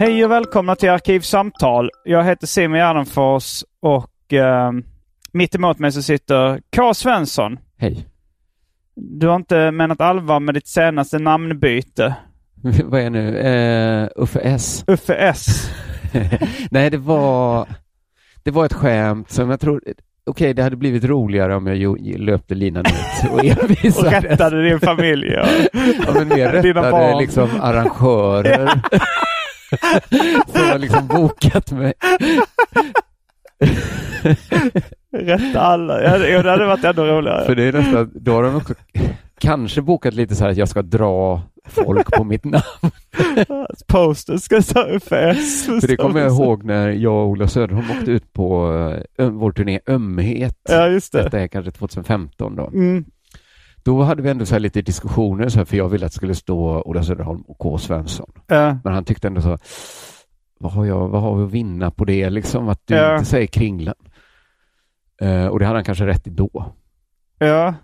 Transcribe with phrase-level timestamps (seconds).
[0.00, 1.90] Hej och välkomna till Arkivsamtal.
[2.04, 4.72] Jag heter Simon Gärdenfors och eh,
[5.32, 6.94] mitt emot mig så sitter K.
[6.94, 7.58] Svensson.
[7.78, 8.06] Hej.
[8.96, 12.14] Du har inte menat allvar med ditt senaste namnbyte.
[12.84, 13.36] Vad är nu?
[13.36, 14.84] Uh, Uffe S.
[14.86, 15.70] Uffe S.
[16.70, 17.68] Nej, det var,
[18.42, 19.82] det var ett skämt som jag tror...
[20.26, 24.24] Okej, det hade blivit roligare om jag löpte linan ut och Och envisades.
[24.24, 25.26] rättade din familj.
[25.26, 25.46] Ja.
[26.06, 28.82] Ja, men mer rättade liksom arrangörer
[30.52, 31.92] som har liksom bokat mig.
[35.12, 36.02] Rätta alla.
[36.02, 37.46] Ja, det, hade varit ännu roligare.
[37.46, 38.74] För det är nästan, då har de också
[39.38, 42.92] kanske bokat lite så här att jag ska dra folk på mitt namn.
[43.86, 45.66] Posten ska stå S.
[45.66, 48.72] För det kommer jag ihåg när jag och Ola Söderholm åkte ut på
[49.18, 50.60] ö, vår turné Ömhet.
[50.68, 51.22] Ja, just det.
[51.22, 52.66] Detta är kanske 2015 då.
[52.66, 53.04] Mm.
[53.82, 56.34] Då hade vi ändå så lite diskussioner, så här, för jag ville att det skulle
[56.34, 57.78] stå Ola Söderholm och K.
[57.78, 58.30] Svensson.
[58.46, 58.78] Ja.
[58.84, 59.58] Men han tyckte ändå så,
[60.60, 63.12] vad har jag, vad har vi att vinna på det liksom, att du Ja.
[63.14, 63.94] inte säger Kringlan?
[65.20, 66.72] Eh, och det hade han kanske rätt i då.
[67.38, 67.74] Ja.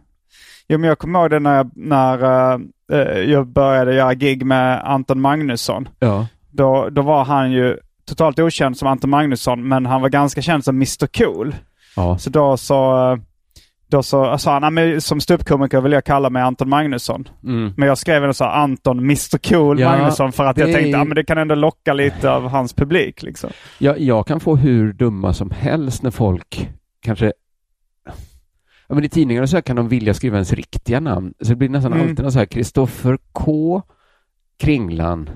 [0.68, 2.54] Jo, men jag kommer ihåg det när, jag, när
[2.92, 5.88] eh, jag började göra gig med Anton Magnusson.
[5.98, 6.26] Ja.
[6.50, 10.64] Då, då var han ju totalt okänd som Anton Magnusson, men han var ganska känd
[10.64, 11.54] som Mr Cool.
[11.96, 12.18] Ja.
[12.18, 13.18] Så då så,
[13.86, 17.28] då så sa han, "Nej, men som ståuppkomiker vill jag kalla mig Anton Magnusson.
[17.44, 17.72] Mm.
[17.76, 20.74] Men jag skrev ändå så här, Anton Mr Cool Ja, Magnusson för att jag är-
[20.74, 23.22] tänkte att men det kan ändå locka lite av hans publik.
[23.22, 23.50] Liksom.
[23.78, 26.70] Jag, jag kan få hur dumma som helst när folk
[27.02, 27.32] kanske
[28.88, 31.34] Ja, men I tidningar och så kan de vilja skriva ens riktiga namn.
[31.40, 32.08] Så det blir nästan Mm.
[32.08, 33.82] alltid så här Kristoffer K.
[34.58, 35.30] Kringlan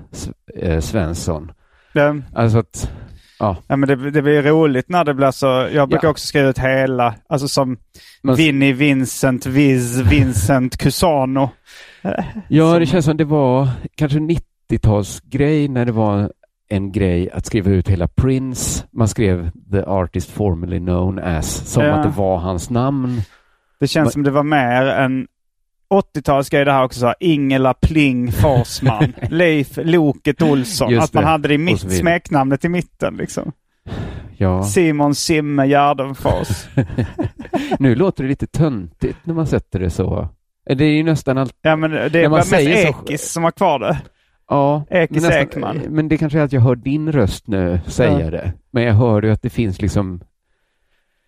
[0.55, 1.51] eh, Svensson.
[1.93, 2.91] Det, Alltså att,
[3.39, 5.45] ja, men det, det blir roligt när det blir så.
[5.73, 6.11] Jag brukar Ja.
[6.11, 7.77] också skriva ut hela, alltså som
[8.23, 11.49] man, Vinnie, Vincent, Viz, Vincent, Cusano.
[12.47, 16.31] ja, som- det känns som det var kanske 90-talsgrej när det var
[16.69, 18.85] en grej att skriva ut hela Prince.
[18.91, 21.91] Man skrev the artist formerly known as som Ja.
[21.93, 23.21] att det var hans namn.
[23.79, 25.27] Det känns Men- som det var mer en
[25.89, 26.99] 80-talsgrej det här också.
[26.99, 30.89] Så här, Ingela Pling Forsman, Leif Loket Olsson.
[30.91, 31.29] Just att man det.
[31.29, 33.15] hade det i mitt, smeknamnet i mitten.
[33.17, 33.51] Liksom.
[34.37, 34.63] Ja.
[34.63, 36.67] Simon Simme Gärdenfors.
[37.79, 40.29] nu låter det lite töntigt när man sätter det så.
[40.65, 41.55] Det är ju nästan allt.
[41.61, 44.01] Ja men det är mest säger så- Ekis som har kvar det.
[44.49, 45.77] Ja, Ekis men, Ekman.
[45.89, 48.31] men det kanske är att jag hör din röst nu säga Ja.
[48.31, 48.53] det.
[48.71, 50.21] Men jag hör ju att det finns liksom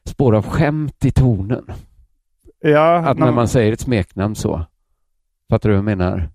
[0.06, 1.64] spår av skämt i tonen.
[2.62, 4.66] Ja, Att när man säger ett smeknamn så.
[5.50, 6.30] Fattar du vad jag menar?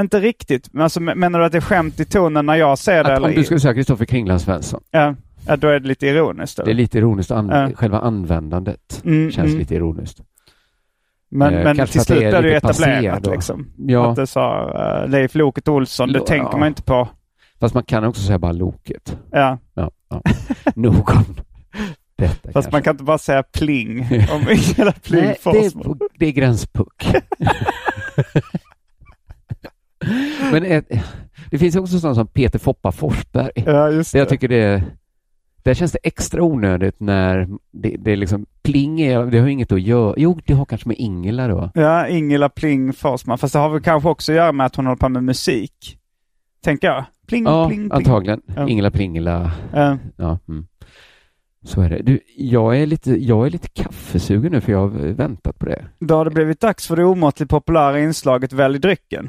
[0.00, 0.72] Inte riktigt.
[0.72, 3.12] Men alltså, menar du att det är skämt i tonen när jag säger det?
[3.12, 3.36] Att om Eller?
[3.36, 4.80] du skulle säga Kristoffer Kringland Svensson.
[4.90, 5.14] ja,
[5.46, 6.56] ja, då är det lite ironiskt.
[6.56, 6.74] Det är Eller?
[6.74, 7.70] lite ironiskt, an- Ja.
[7.74, 9.58] själva användandet Mm, känns mm.
[9.58, 10.20] lite ironiskt.
[11.28, 13.66] Men, Eh, men till det slut är det ju etablerat liksom.
[13.76, 14.70] Ja, Att det sa
[15.04, 16.58] uh, Leif Loket Olsson, det Lo- tänker ja.
[16.58, 17.08] man inte på.
[17.60, 19.18] fast man kan också säga bara Loket.
[19.30, 20.22] Ja, Ja, ja.
[20.74, 21.24] Nog om
[22.52, 22.70] fast kanske.
[22.70, 24.00] man kan inte bara säga pling
[24.32, 27.06] om Ingela Pling Nej, det är, det är gränspuck.
[30.52, 30.88] Men ett,
[31.50, 33.50] det finns också sådana som Peter Foppa Forsberg.
[33.54, 34.82] Ja, just Det jag tycker det
[35.62, 39.72] där känns det extra onödigt när det, det är liksom pling är, det har inget
[39.72, 40.14] att göra.
[40.16, 41.70] Jo, det har kanske med Ingela då.
[41.74, 43.38] Ja, Ingela Pling Forsman.
[43.38, 45.98] Fast det har väl kanske också att göra med att hon håller på med musik.
[46.64, 47.04] Tänker jag.
[47.28, 47.92] Pling, Ja, pling, pling.
[47.92, 48.40] antagligen.
[48.56, 48.68] Ja.
[48.68, 49.52] Ingela Plingela.
[49.72, 49.98] Ja.
[50.16, 50.66] Ja, mm.
[51.64, 52.02] Så är det.
[52.02, 55.84] Du, jag är lite, jag är lite kaffesugen nu för jag har väntat på det.
[55.98, 59.28] Då har det blivit dags för det omåttligt populära inslaget Välj drycken.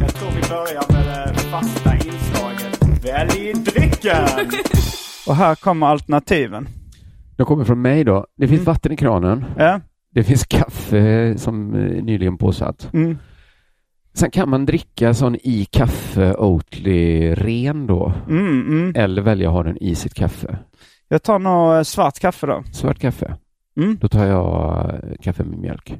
[0.00, 4.24] Jag tror vi börjar med det fasta inslaget Välj drycken!
[5.26, 6.68] Och här kommer alternativen.
[7.36, 8.26] De kommer från mig då.
[8.36, 8.64] Det finns mm.
[8.64, 9.44] vatten i kranen.
[9.58, 9.80] Ja.
[10.14, 12.90] Det finns kaffe som eh, nyligen påsatt.
[12.92, 13.18] Mm.
[14.14, 18.12] Sen kan man dricka sån i kaffe Oatly ren då.
[18.28, 18.92] Mm, mm.
[18.96, 20.58] Eller välja att ha den i sitt kaffe.
[21.08, 22.62] Jag tar nog eh, svart kaffe då.
[22.72, 23.36] Svart kaffe.
[23.76, 23.96] Mm.
[24.00, 25.94] Då tar jag eh, kaffe med mjölk.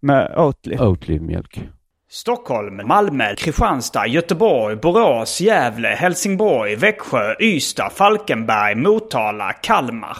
[0.00, 0.76] Med Oatly.
[0.76, 1.68] Oatly-mjölk.
[2.10, 10.16] Stockholm, Malmö, Kristianstad, Göteborg, Borås, Gävle, Helsingborg, Växjö, Ystad, Falkenberg, Motala, Kalmar.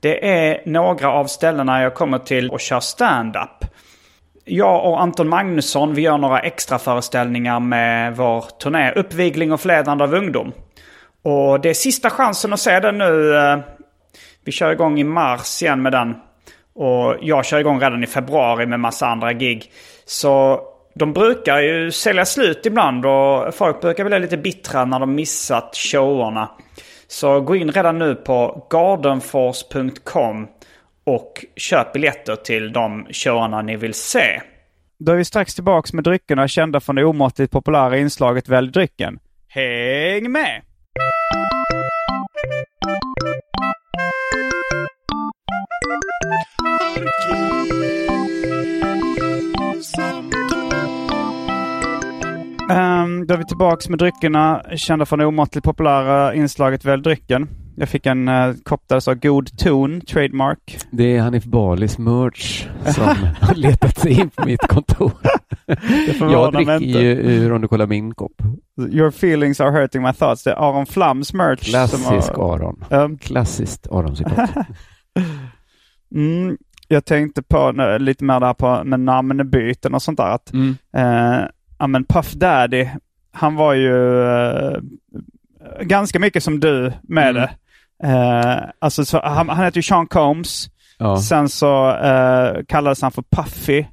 [0.00, 3.64] Det är några av ställena jag kommer till och kör stand-up.
[4.44, 10.04] Jag och Anton Magnusson vi gör några extra föreställningar med vår turné Uppvigling och förledande
[10.04, 10.52] av ungdom.
[11.22, 13.36] Och det är sista chansen att se den nu.
[13.36, 13.58] Eh,
[14.44, 16.14] vi kör igång i mars igen med den.
[16.74, 19.70] Och jag kör igång redan i februari med massa andra gig.
[20.04, 20.60] Så
[20.94, 25.76] de brukar ju sälja slut ibland och folk brukar bli lite bittra när de missat
[25.76, 26.50] showerna.
[27.08, 30.48] Så gå in redan nu på gardenforce.com
[31.04, 34.42] och köp biljetter till de showerna ni vill se.
[34.98, 39.18] Då är vi strax tillbaks med dryckerna kända från det omåttligt populära inslaget Välj drycken.
[39.48, 40.62] Häng med!
[52.70, 57.61] Um, då är vi tillbaks med dryckerna kända från det omåttligt populära inslaget Välj drycken.
[57.76, 60.78] Jag fick en uh, kopp där det sa God ton, trademark.
[60.90, 63.04] Det är Hanif Balis merch som
[63.40, 65.12] har letat sig in på mitt kontor.
[66.20, 68.42] Jag dricker ju ur om du kollar min kopp.
[68.90, 70.42] Your feelings are hurting my thoughts.
[70.44, 71.70] Det är Aron Flams merch.
[71.70, 72.84] Klassisk har, Aron.
[72.90, 74.50] Um, Klassiskt Aron-citat.
[76.14, 76.56] mm,
[76.88, 80.30] jag tänkte på nu, lite mer där på med namnbyten och sånt där.
[80.34, 80.76] Att, Mm.
[80.96, 81.40] eh,
[81.78, 82.86] ja, men Puff Daddy,
[83.32, 84.76] han var ju eh,
[85.80, 87.34] ganska mycket som du med Mm.
[87.42, 87.50] det.
[88.08, 90.68] Eh, alltså, så, han, han heter ju Sean Combs.
[90.98, 91.16] Ja.
[91.22, 93.84] Sen så eh, kallades han för Puffy.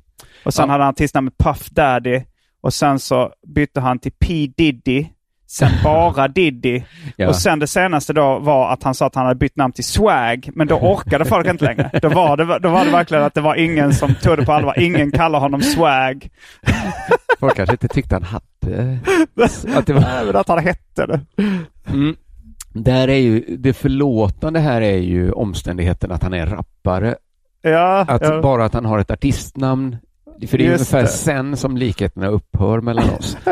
[0.45, 0.71] Och sen Ja.
[0.71, 2.21] hade han artistnamnet Puff Daddy.
[2.61, 5.07] Och sen så bytte han till P Diddy.
[5.51, 6.81] Sen bara Diddy.
[7.15, 7.27] Ja.
[7.27, 9.83] Och sen det senaste då var att han sa att han hade bytt namn till
[9.83, 10.49] Swag.
[10.53, 11.89] Men då orkade folk inte längre.
[12.01, 14.53] Då var, det, då var det verkligen att det var ingen som tog det på
[14.53, 14.79] allvar.
[14.79, 16.29] Ingen kallar honom Swag.
[17.39, 18.99] Folk kanske inte tyckte han hade...
[19.75, 20.01] Att det var...
[20.21, 21.21] Även att han hette det.
[21.87, 22.15] Mm.
[22.73, 27.15] Där är ju, det förlåtande här är ju omständigheten att han är rappare.
[27.61, 28.41] Ja, Att ja.
[28.41, 29.97] bara att han har ett artistnamn.
[30.47, 31.07] För det är Just ungefär det.
[31.07, 33.37] sen som likheterna upphör mellan oss.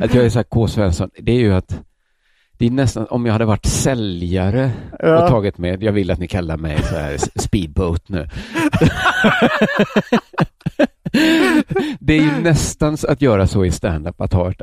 [0.00, 0.68] Att jag är så här K.
[0.68, 1.80] Svensson, det är ju att
[2.58, 5.22] det är nästan, om jag hade varit säljare Ja.
[5.22, 8.28] och tagit med, jag vill att ni kallar mig så här speedboat nu.
[12.00, 14.60] det är ju nästan att göra så i stand-up, att ha ett,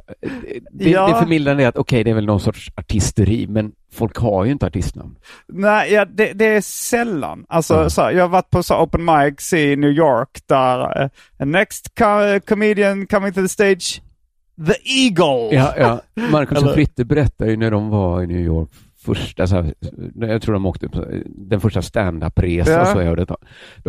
[0.71, 1.07] det, Ja.
[1.07, 4.51] det förmildrande är att okej, det är väl någon sorts artisteri, men folk har ju
[4.51, 5.15] inte artistnamn.
[5.47, 7.45] Nej, ja, det, det är sällan.
[7.50, 7.89] Alltså, Ja.
[7.89, 11.01] så, här, jag har varit på så open mics i New York där
[11.39, 14.01] eh, next co- comedian coming to the stage,
[14.68, 15.56] The Eagle.
[15.56, 16.01] Ja, ja.
[16.31, 19.74] Marcus och Fritte berättar ju när de var i New York första, så här,
[20.15, 22.86] jag tror de åkte på den första stand-up-resan Ja.
[22.86, 23.38] så då.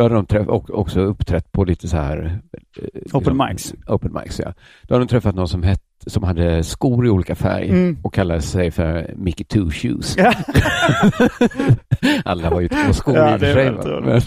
[0.03, 2.39] Hade de träff, också uppträtt på lite så här
[2.81, 3.73] eh, Open mics.
[3.87, 4.53] Open mics, ja.
[4.83, 7.97] Då hade de träffat någon som, hette, som hade skor i olika färg Mm.
[8.03, 10.15] och kallade sig för Mickey Two Shoes.
[10.17, 10.33] Ja.
[12.25, 13.71] Alla var ju två skor Ja, i och för sig.
[14.01, 14.21] Men,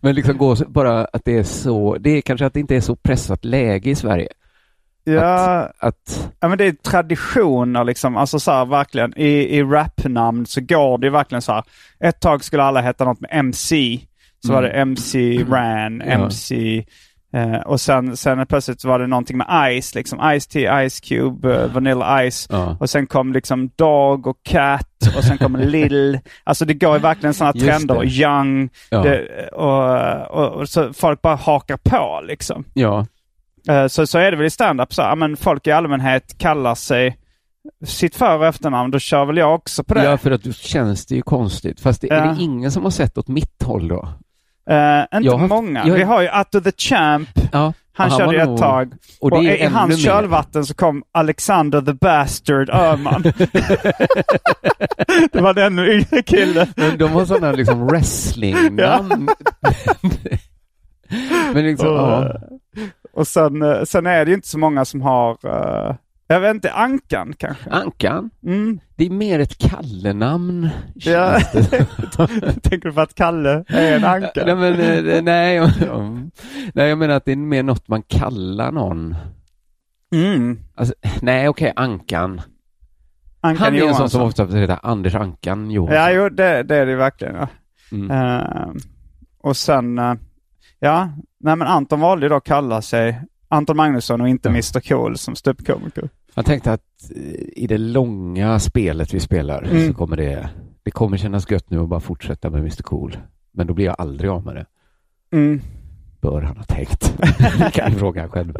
[0.00, 2.80] men liksom gå bara att det är så, det är kanske att det inte är
[2.80, 4.28] så pressat läge i Sverige.
[5.04, 8.16] Ja, Att, ja, men det är traditioner liksom.
[8.16, 9.18] Alltså så här, verkligen.
[9.18, 11.64] I, i rapnamn så går det ju verkligen så här.
[12.00, 14.00] Ett tag skulle alla heta något med MC.
[14.46, 16.12] Så var det MC Ran, Ja.
[16.12, 16.84] MC.
[17.32, 21.54] Eh, och sen, sen plötsligt var det någonting med Ice, liksom Ice T, Ice Cube,
[21.62, 22.46] eh, Vanilla Ice.
[22.50, 22.76] ja.
[22.80, 26.18] Och sen kom liksom Dog och Cat och sen kom Lill.
[26.44, 27.96] Alltså det går ju verkligen sådana trender.
[27.96, 28.68] Och Young.
[28.90, 29.02] Ja.
[29.02, 32.64] Det, och, och, och så folk bara hakar på liksom.
[32.74, 33.06] ja.
[33.68, 35.14] Eh, Så, så är det väl i stand-up så.
[35.16, 37.18] Men folk i allmänhet kallar sig
[37.84, 38.90] sitt för och efternamn.
[38.90, 40.04] Då kör väl jag också på det.
[40.04, 41.80] Ja, för att då känns det ju konstigt.
[41.80, 42.32] Fast det, är Ja.
[42.32, 44.08] det ingen som har sett åt mitt håll då?
[44.68, 45.86] Eh, inte har många.
[45.86, 47.28] jag- Vi har ju Atto the Champ.
[47.52, 47.72] Ja.
[47.92, 48.92] Han, körde ju ett nog- tag.
[49.20, 49.96] Och Och, i hans mer.
[49.96, 53.22] kölvatten så kom Alexander the Bastard Öhman.
[55.32, 56.66] det var den yngre killen.
[56.76, 59.28] Men de har sådana liksom wrestlingnamn.
[61.54, 62.34] Men liksom, Och, ja.
[63.12, 65.94] och sen, eh, sen är det ju inte så många som har, eh,
[66.28, 67.70] jag vet inte, Ankan kanske?
[67.70, 68.80] Ankan, Mm.
[68.96, 70.68] det är mer ett kallenamn.
[70.94, 71.40] Ja.
[72.62, 74.42] Tänker du på att Kalle är en anka?
[74.46, 75.54] nej, men, eh, nej,
[75.86, 76.16] ja.
[76.74, 79.16] nej, jag menar att det är mer något man kallar någon.
[80.14, 80.58] Mm.
[80.74, 82.40] Alltså, nej, okej, Ankan.
[83.40, 84.10] Ankan Han är en sån Johansson.
[84.10, 85.96] som ofta heter Anders Ankan Johansson.
[85.96, 87.34] Ja, jo, det, det är det verkligen.
[87.34, 87.48] Ja.
[87.92, 88.10] Mm.
[88.10, 88.68] Eh,
[89.42, 90.14] och sen, eh,
[90.78, 91.08] ja,
[91.40, 94.50] nej men Anton valde då att kalla sig Anton Magnusson och inte Ja.
[94.52, 96.08] Mr Cool som ståuppkomiker.
[96.38, 97.22] Jag tänkte att eh,
[97.56, 99.86] i det långa spelet vi spelar Mm.
[99.88, 100.50] så kommer det,
[100.82, 103.16] det kommer kännas gött nu att bara fortsätta med Mr Cool.
[103.52, 104.66] Men då blir jag aldrig av med det.
[105.36, 105.60] Mm.
[106.20, 107.18] Bör han ha tänkt?
[107.72, 108.54] kan du fråga själv.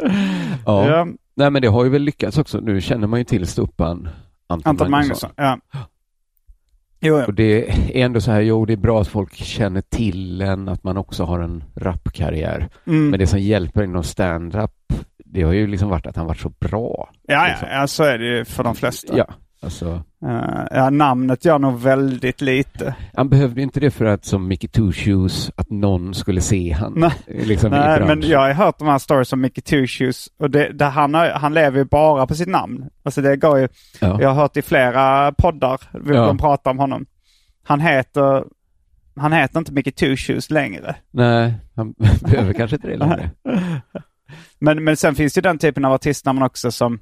[0.65, 0.87] Ja.
[0.89, 2.59] Ja, Nej men det har ju väl lyckats också.
[2.59, 4.09] Nu känner man ju till ståupparen
[4.47, 5.29] Anton, Anton Magnusson.
[5.37, 5.59] Magnusson.
[5.71, 5.79] Ja.
[7.01, 7.25] Jo, jo.
[7.27, 10.69] Och det är ändå så här, jo det är bra att folk känner till en,
[10.69, 12.69] att man också har en rapkarriär.
[12.87, 13.09] Mm.
[13.09, 14.71] Men det som hjälper inom stand-up,
[15.31, 17.09] det har ju liksom varit att han varit så bra.
[17.27, 17.67] ja, liksom.
[17.71, 19.17] ja, så är det ju för de flesta.
[19.17, 19.25] Ja,
[19.61, 20.03] alltså.
[20.25, 22.95] Eh, ja, namnet gör nog väldigt lite.
[23.13, 26.93] Han behövde inte det för att som Mickey Two Shoes, att någon skulle se han.
[26.95, 27.11] Nej.
[27.27, 30.71] Liksom Nej, men jag har hört de här stories om Mickey Two Shoes och det,
[30.73, 32.85] det, han, har, han lever ju bara på sitt namn.
[33.03, 33.67] Alltså det går ju,
[34.01, 34.21] ja.
[34.21, 36.25] jag har hört i flera poddar, vi Ja.
[36.25, 37.05] de pratar om honom.
[37.63, 38.43] Han heter,
[39.15, 40.95] han heter inte Mickey Two Shoes längre.
[41.11, 43.29] Nej, han behöver kanske inte det längre.
[44.59, 46.99] Men, men sen finns ju den typen av artistnamn också som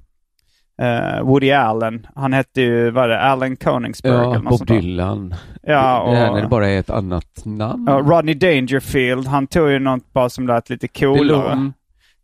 [0.82, 2.08] eh, Woody Allen.
[2.16, 4.68] Han hette ju, vad är det, Allen Koningsberg Ja, eller något Bob.
[4.68, 5.36] Dylan.
[5.64, 7.86] Ja, Det här när det och, bara är ett annat namn.
[7.90, 11.72] ja, Rodney Dangerfield, han tog ju något bara som lät lite Det coolare.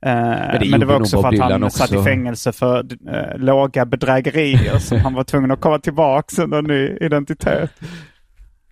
[0.06, 2.04] Eh, men det, gjorde var nog också för att han Dylan satt i också.
[2.04, 6.98] fängelse för eh, låga bedrägerier som han var tvungen att komma tillbaka under en ny
[7.02, 7.72] identitet.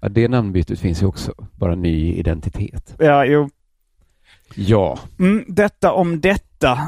[0.02, 1.34] Ja, det namnbytet finns ju också.
[1.56, 2.96] Bara ny identitet.
[3.00, 3.50] Ja, jo.
[4.56, 6.80] Ja, Mm, detta om detta.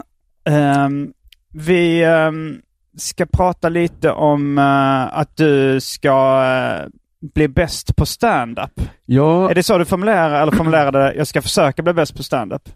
[0.50, 1.14] Ehm,
[1.54, 2.62] vi ehm,
[2.98, 6.88] ska prata lite om eh, att du ska eh,
[7.34, 8.82] bli bäst på stand-up.
[9.06, 9.50] ja.
[9.52, 12.70] Är det så du formulerar, eller formulerade jag ska försöka bli bäst på stand-up?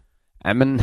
[0.43, 0.79] Nej, men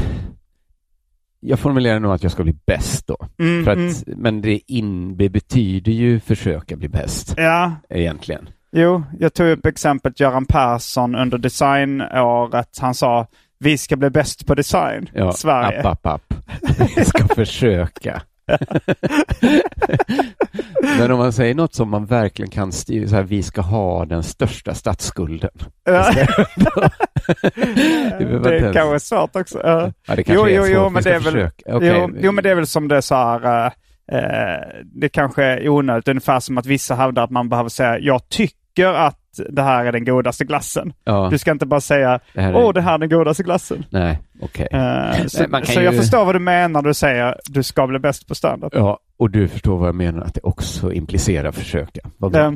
[1.41, 3.17] jag formulerar nog att jag ska bli bäst då.
[3.39, 4.21] Mm, För att, mm.
[4.21, 8.49] Men det, in, det betyder ju försöka bli bäst Ja, egentligen.
[8.73, 12.79] jo, jag tog upp exemplet Göran Persson under designåret.
[12.81, 13.27] Han sa
[13.65, 15.79] vi ska bli bäst på design, Ja, Sverige.
[15.81, 16.35] app, app, app.
[16.97, 18.23] Vi ska försöka.
[20.99, 24.05] Men om man säger något som man verkligen kan styra, så här, vi ska ha
[24.05, 25.51] den största statsskulden.
[28.19, 29.61] Det det är kanske svårt också.
[29.65, 29.93] Ja.
[30.17, 31.51] Det kanske Jo, är jo, svårt, jo, men det är väl-.
[31.67, 31.89] Okej.
[31.99, 33.67] Jo, jo, men det är väl som det är så här.
[34.13, 37.99] eh, eh, det kanske är onödigt, ungefär som att vissa hävdar att man behöver säga
[37.99, 39.19] jag tycker att
[39.51, 40.93] det här är den godaste glassen.
[41.05, 42.55] Ja, Du ska inte bara säga det är...
[42.57, 43.85] åh, det här är den godaste glassen.
[43.91, 44.69] Nej, okej.
[44.73, 47.63] Eh, så man kan så jag ju- förstår vad du menar när du säger du
[47.63, 48.73] ska bli bäst på standup.
[48.75, 52.01] Ja, och du förstår vad jag menar, att det också implicerar försöka.
[52.19, 52.41] Bra.
[52.47, 52.53] Eh,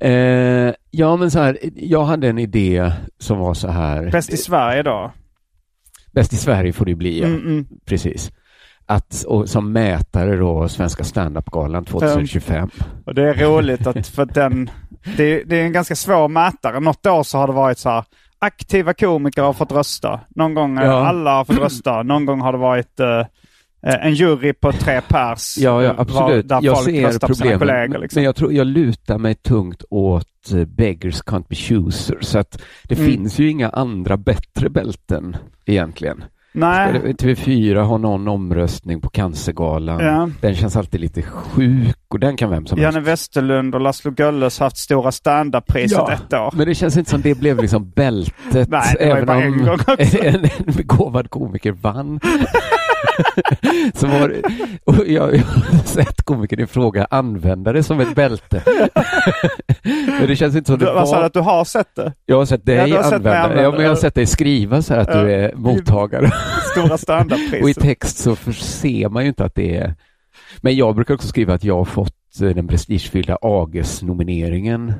[0.00, 4.10] Eh, ja, men så här, jag hade en idé som var så här.
[4.10, 5.12] bäst i Sverige då?
[6.12, 7.26] Bäst i Sverige får det bli, ja.
[7.26, 7.66] Mm, mm.
[7.86, 8.32] Precis.
[8.86, 12.70] Att, och som mätare då, Svenska standup-galan 2025.
[13.06, 14.70] Och det är roligt att för den,
[15.16, 16.80] det, det är en ganska svår mätare.
[16.80, 18.04] Något år så har det varit så här,
[18.38, 20.20] aktiva komiker har fått rösta.
[20.28, 21.06] Någon gång Ja.
[21.06, 22.02] alla har fått rösta.
[22.02, 23.26] Någon gång har det varit eh,
[23.82, 25.58] en jury på tre pers.
[25.58, 26.48] Ja, ja eh, absolut.
[26.48, 27.58] Där jag folk ser problemen.
[27.58, 27.98] kollegor.
[27.98, 28.18] Liksom.
[28.18, 32.24] Men jag tror jag lutar mig tungt åt beggars can't be choosers.
[32.26, 33.10] Så att det Mm.
[33.12, 35.36] finns ju inga andra bättre bälten
[35.66, 36.24] egentligen.
[36.56, 40.04] Nej, TV4 har någon omröstning på Cancergalan.
[40.04, 40.30] Ja.
[40.40, 42.94] Den känns alltid lite sjuk och den kan vem som helst.
[42.94, 46.54] Janne Westerlund och Gölles har haft stora standup-priset Ja, ett år.
[46.56, 48.34] Men det känns inte som det blev liksom bältet.
[48.68, 49.96] Nej, det var ju bara en gång också.
[50.00, 50.34] en,
[50.66, 52.20] en begåvad komiker vann.
[53.94, 54.42] så var
[54.84, 58.62] och jag, jag har sett komikern i fråga använda det som ett bälte.
[60.06, 61.26] men det känns inte som det Du, vad sa du var.
[61.26, 62.12] att du har sett det?
[62.26, 63.38] Jag har sett dig Ja, har sett mig använda.
[63.38, 66.30] Ja, använda men jag har sett dig skriva så här att du är mottagare.
[66.72, 66.98] Stora
[67.62, 69.94] och i text så ser man ju inte att det är...
[70.60, 74.92] Men jag brukar också skriva att jag har fått den prestigefyllda Ages-nomineringen.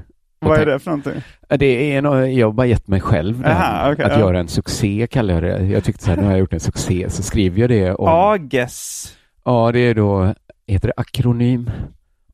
[0.45, 1.23] Vad är det för någonting?
[1.49, 3.53] Det är en, jag har bara gett mig själv den.
[3.53, 4.19] Aha, okej, att ja.
[4.19, 5.67] göra en succé kallar jag det.
[5.67, 8.09] Jag tyckte så här, nu har jag gjort en succé, så skriver jag det om...
[8.09, 9.07] Ages.
[9.45, 10.35] Ja, det är då,
[10.67, 11.71] heter det akronym?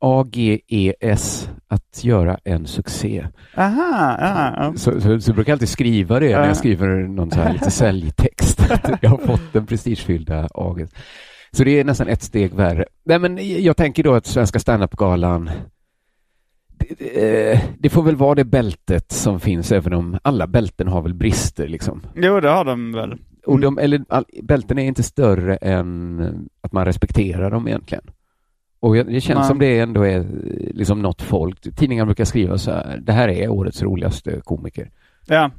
[0.02, 3.26] AGES, att göra en succé.
[3.56, 4.72] Aha, ja.
[4.76, 6.46] Så, så, så jag brukar alltid skriva det när Ja.
[6.46, 8.62] jag skriver någon så här lite säljtext.
[9.00, 10.90] Jag har fått den prestigefyllda AGES.
[11.52, 12.84] Så det är nästan ett steg värre.
[13.04, 15.50] Nej, men jag tänker då att Svenska standup-galan
[16.98, 21.14] det, det, får väl vara det bältet som finns, även om alla bälten har väl
[21.14, 21.68] brister.
[21.68, 22.02] Liksom.
[22.14, 23.18] Jo, det har de väl.
[23.46, 28.04] Och de, eller, all, bälten är inte större än att man respekterar dem egentligen.
[28.80, 29.48] Och det känns Nej.
[29.48, 30.26] som det ändå är
[30.74, 31.76] liksom något folk.
[31.76, 34.90] Tidningar brukar skriva så här, det här är årets roligaste komiker.
[35.26, 35.50] Ja,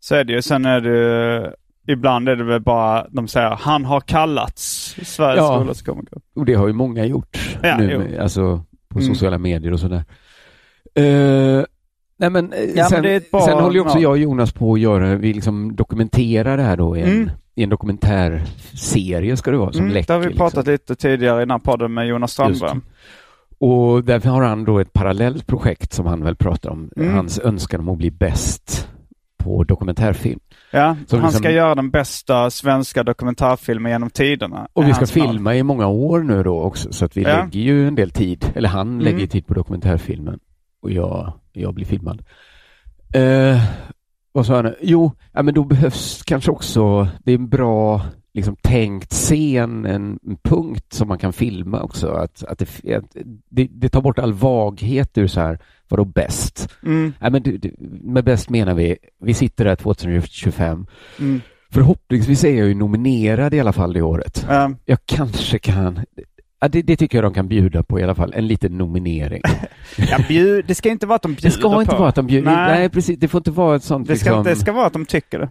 [0.00, 0.42] så är det ju.
[0.42, 1.54] Sen är det
[1.86, 5.58] ibland är det väl bara, de säger han har kallats Sveriges Ja.
[5.60, 6.18] roligaste komiker.
[6.34, 7.58] Och det har ju många gjort.
[7.62, 8.22] Ja, nu, jo.
[8.22, 9.14] alltså, på Mm.
[9.14, 10.04] sociala medier och sådär.
[10.94, 11.64] Eh,
[12.16, 14.02] nej men, eh, Ja, men sen, ett bra- sen håller ju också ja.
[14.02, 17.30] jag och Jonas på att göra, vi liksom dokumenterar det här då i en, Mm.
[17.54, 20.06] i en dokumentärserie ska det vara som Mm, läcker.
[20.06, 20.72] det har vi pratat liksom.
[20.72, 22.80] lite tidigare i den här podden med Jonas Strandberg.
[23.60, 27.14] Och därför har han då ett parallellt projekt som han väl pratar om, Mm.
[27.14, 28.88] hans önskan om att bli bäst
[29.36, 30.40] på dokumentärfilm.
[30.70, 34.68] Ja, Som han liksom- ska göra den bästa svenska dokumentärfilmen genom tiderna.
[34.72, 37.28] Och vi ska filma i många år nu då också, så att vi Ja.
[37.44, 39.00] lägger ju en del tid, eller han Mm.
[39.00, 40.38] lägger tid på dokumentärfilmen
[40.82, 42.22] och jag, jag blir filmad.
[43.14, 43.62] Eh,
[44.32, 44.76] vad sa jag nu?
[44.82, 48.02] Jo, ja, men då behövs kanske också, det är en bra
[48.38, 52.08] liksom tänkt scen, en, en punkt som man kan filma också.
[52.10, 53.04] Att, att, det, att
[53.50, 56.68] det, det tar bort all vaghet ur så här, vadå bäst?
[56.84, 57.60] Mm, Nej, men
[58.02, 60.86] med bäst menar vi, vi sitter där 2025.
[61.18, 61.40] mm,
[61.70, 64.46] Förhoppningsvis är jag ju nominerad i alla fall det året.
[64.48, 64.70] ja.
[64.84, 66.00] Jag kanske kan,
[66.60, 69.42] ja, det, det tycker jag de kan bjuda på i alla fall, en liten nominering.
[70.10, 71.98] Ja, bjud, det ska inte vara att de bjuder Det ska inte på.
[71.98, 72.78] vara att de bjuder, nej.
[72.78, 72.88] Nej.
[72.88, 75.06] precis, det får inte vara ett sånt Det ska, liksom, det ska vara att de
[75.06, 75.48] tycker det.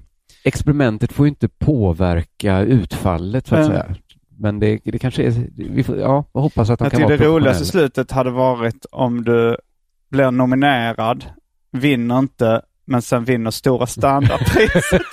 [0.47, 3.67] Experimentet får ju inte påverka utfallet så att Ja.
[3.67, 3.95] säga.
[4.39, 7.17] Men det, det kanske är, vi får, ja, jag hoppas att de Jag kan vara
[7.17, 9.57] det roligaste slutet hade varit om du
[10.11, 11.25] blir nominerad,
[11.71, 15.01] vinner inte, men sen vinner stora standardpriset.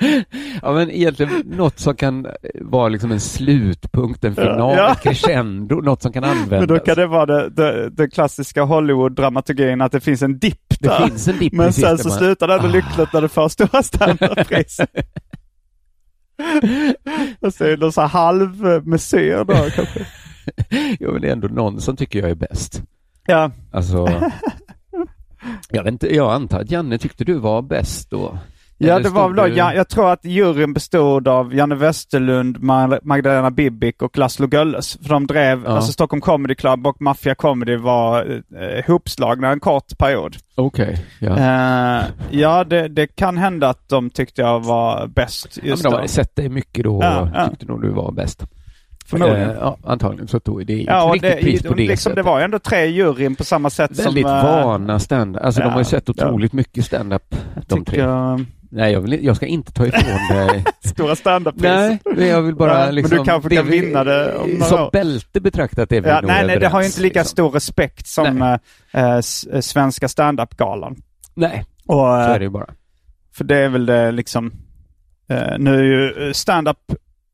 [0.62, 2.26] Ja men egentligen något som kan
[2.60, 4.92] vara liksom en slutpunkt, en final, Ja.
[4.92, 6.58] ett crescendo, något som kan användas.
[6.60, 10.74] Men då kan det vara det, det, det klassiska Hollywood-dramaturgin att det finns en dipp
[10.80, 11.06] det där.
[11.08, 12.72] finns en dipp Men sen så man- slutar det ändå Ah.
[12.72, 14.90] lyckligt när du får stora standardpriset.
[17.40, 20.06] Och så är det så här halvmesyr då kanske.
[21.00, 22.82] Jo men det är ändå någon som tycker jag är bäst.
[23.26, 24.08] Ja, Alltså,
[25.70, 28.38] jag vet inte, jag antar att Janne tyckte du var bäst då?
[28.78, 32.56] Ja det var väl då, du- ja, jag tror att juryn bestod av Janne Westerlund,
[32.58, 34.98] Ma- Magdalena Bibic och Laszlo Gölles.
[35.02, 35.70] För de drev, Ja.
[35.70, 40.36] alltså Stockholm Comedy Club och Mafia Comedy var eh, ihopslagna en kort period.
[40.54, 41.36] Okej, ja.
[41.38, 45.82] Eh, ja, det, det kan hända att de tyckte jag var bäst ja men just
[45.82, 47.48] de hade sett dig mycket då och Ja, ja.
[47.48, 48.42] tyckte nog du var bäst.
[49.06, 49.50] Förmodligen.
[49.50, 50.28] Eh, ja, antagligen.
[50.28, 52.86] Så är det Ja, riktigt det, pris på det liksom, det var ju ändå tre
[52.86, 54.36] juryn på samma sätt Väldigt som...
[54.36, 56.12] eh, vana stand Alltså de ja, har ju sett ja.
[56.26, 57.34] otroligt mycket stand-up,
[57.66, 57.98] de tre.
[58.00, 60.64] jag- Nej, jag, vill, jag ska inte ta ifrån dig.
[60.84, 61.62] Stora standardpris.
[61.62, 63.18] nej, men jag vill bara men liksom...
[63.18, 64.90] du kanske det kan vi- vinna det om några Som år.
[64.92, 67.30] bälte betraktat är vi Ja, nog nej, nej, det har ju inte lika liksom.
[67.32, 68.58] stor respekt som eh,
[68.92, 69.14] eh,
[69.52, 70.96] eh, Svenska standup-galan.
[71.34, 72.70] Nej, Och, så eh, är det ju bara.
[73.34, 74.52] För det är väl det liksom...
[75.30, 76.78] Eh, nu är ju eh, stand-up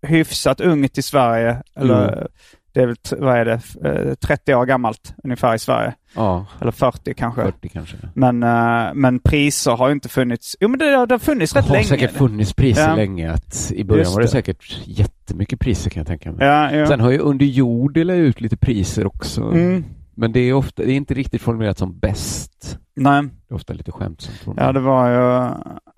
[0.06, 1.62] hyfsat ungt i Sverige.
[1.76, 2.28] Eller
[2.74, 3.60] det är väl, vad är det,
[4.08, 5.94] eh, 30 år gammalt ungefär i Sverige.
[6.16, 7.42] Ja, Eller 40 kanske.
[7.42, 7.96] 40 kanske.
[8.14, 10.56] Men, eh, men priser har ju inte funnits.
[10.60, 11.86] Jo men det, har- det har funnits Det rätt har länge.
[11.86, 12.96] säkert funnits priser Ja.
[12.96, 13.30] länge.
[13.32, 14.30] Att I början Just var det det.
[14.30, 16.46] säkert jättemycket priser kan jag tänka mig.
[16.46, 16.86] Ja, ja.
[16.86, 19.42] Sen har ju Under jord delat ut lite priser också.
[19.42, 19.84] Mm.
[20.16, 22.78] Men det är ofta, det är inte riktigt formulerat som bäst.
[22.96, 24.58] Nej, Det är ofta lite skämtsamt.
[24.60, 25.48] ja det var ju...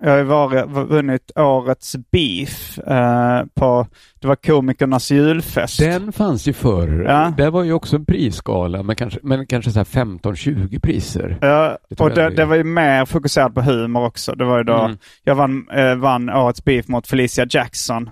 [0.03, 3.87] Jag har varit, vunnit årets beef eh, på...
[4.21, 5.79] Det var komikernas julfest.
[5.79, 7.05] Den fanns ju förr.
[7.09, 7.33] Ja.
[7.37, 11.39] Det var ju också en prisskala, men kanske, men kanske så här 15-20 priser.
[11.41, 14.35] Ja, Det och det, det var ju mer fokuserat på humor också.
[14.35, 14.99] Det var ju då, Mm.
[15.25, 18.11] jag vann, eh, vann årets beef mot Felicia Jackson.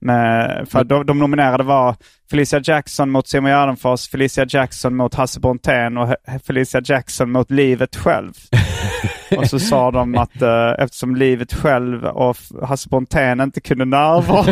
[0.00, 1.96] Med, för de, de nominerade var
[2.30, 6.14] Felicia Jackson mot Simon Gärdenfors, Felicia Jackson mot Hasse Brontén och
[6.46, 8.32] Felicia Jackson mot livet själv.
[9.36, 14.44] och så sa de att eh, eftersom livet själv och Hasse Brontén inte kunde närvara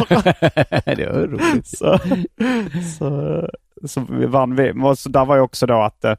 [0.96, 1.68] det var roligt.
[1.68, 1.98] så,
[2.98, 3.48] så,
[3.84, 4.72] så vi vann vi.
[4.82, 6.14] Och så där var ju också då att eh,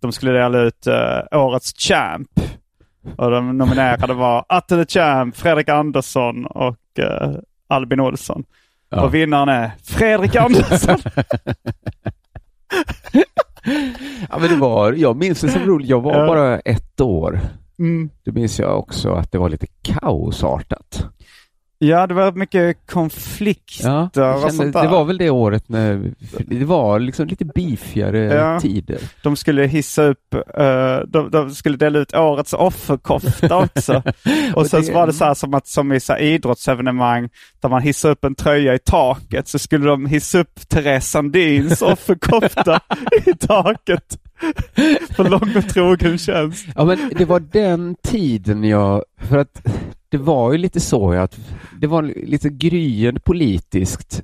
[0.00, 2.30] de skulle dela ut eh, årets champ.
[3.16, 7.30] Och de nominerade var Atte the Champ, Fredrik Andersson och eh,
[7.68, 8.44] Albin Olsson.
[8.90, 9.02] Ja.
[9.02, 10.98] Och vinnaren är Fredrik Andersson.
[14.30, 15.88] ja, men det var, jag minns det som roligt.
[15.88, 17.40] Jag var bara ett år.
[17.82, 18.10] Mm.
[18.24, 21.06] Då minns jag också att det var lite kaosartat.
[21.84, 24.82] Ja, det var mycket konflikter Ja, jag och kände, sånt där.
[24.82, 28.60] det var väl det året när det var liksom lite beefigare Ja.
[28.60, 28.98] tider.
[29.22, 34.02] De skulle hissa upp, eh, de, de skulle dela ut årets offerkofta också.
[34.54, 37.28] och sen det- så var det så här som att som i så idrottsevenemang
[37.60, 41.82] där man hissar upp en tröja i taket så skulle de hissa upp Therese Sandins
[41.92, 42.80] offerkofta
[43.26, 44.18] i taket.
[45.16, 46.66] För lång och trogen tjänst.
[46.76, 49.62] Ja, men det var den tiden jag, för att
[50.12, 51.38] det var ju lite så att
[51.80, 54.22] det var lite gryende politiskt.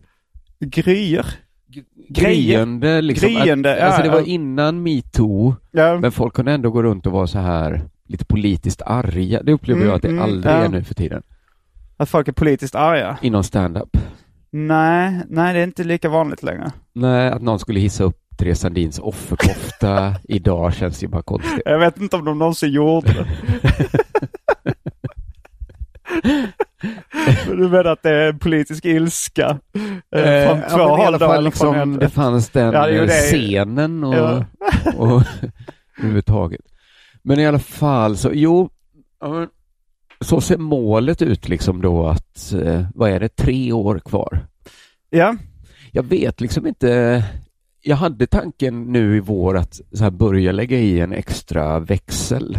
[0.61, 1.27] Gryer.
[2.09, 3.29] Gryende liksom.
[3.29, 5.99] Gryende, att, ja, alltså det var innan metoo, Ja.
[5.99, 9.43] men folk kunde ändå gå runt och vara så här lite politiskt arga.
[9.43, 10.57] Det upplever Mm, jag att det mm, aldrig ja.
[10.59, 11.23] är nu för tiden.
[11.97, 13.19] Att folk är politiskt arga.
[13.23, 13.97] Inom stand-up.
[14.51, 16.71] Nej, nej det är inte lika vanligt längre.
[16.93, 21.63] Nej, att någon skulle hissa upp Therese Sandins offerkofta idag känns ju bara konstigt.
[21.65, 23.27] Jag vet inte om de någonsin gjorde det.
[27.47, 29.59] du menar att det är en politisk ilska?
[30.11, 32.89] Eh, från Eh, två ja, men i håll då, från liksom, det fanns den Ja,
[32.89, 34.45] jo, eh, det scenen och, Ja.
[34.97, 35.23] och
[35.99, 36.61] överhuvudtaget.
[37.23, 38.71] Men i alla fall så, jo,
[40.21, 44.47] så ser målet ut liksom då att, eh, vad är det, tre år kvar?
[45.11, 45.37] Ja,
[45.93, 47.23] Jag vet liksom inte,
[47.83, 52.59] jag hade tanken nu i vår att så här börja lägga i en extra växel.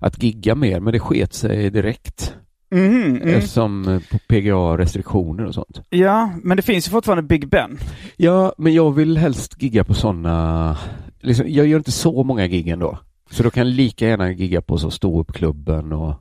[0.00, 2.34] Att gigga mer, men det sket sig direkt.
[2.70, 3.28] Mhm, mm.
[3.28, 5.82] Eftersom eh, PGA restriktioner och sånt.
[5.90, 7.78] ja, men det finns ju fortfarande Big Ben.
[8.16, 10.76] Ja, men jag vill helst gigga på sådana...
[11.20, 12.98] Liksom, jag gör inte så många gig ändå.
[13.30, 16.14] Så då kan lika gärna gigga på så ståuppklubben och...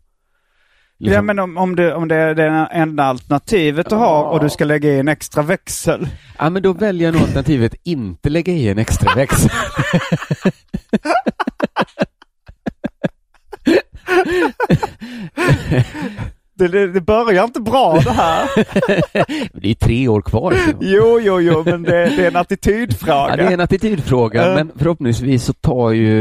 [0.98, 4.40] liksom- Ja, men om, om, det, om det är det enda alternativet du har och
[4.44, 6.08] du ska lägga i en extra växel.
[6.40, 9.50] Ja, men då väljer jag nog alternativet inte lägga i en extra växel.
[16.58, 18.50] Det, det, det börjar inte bra det här.
[19.62, 20.56] det är tre år kvar.
[20.82, 23.28] Jo, jo, jo, men det, det är en attitydfråga.
[23.30, 24.56] Ja, det är en attitydfråga, Ja.
[24.56, 26.13] men förhoppningsvis så tar ju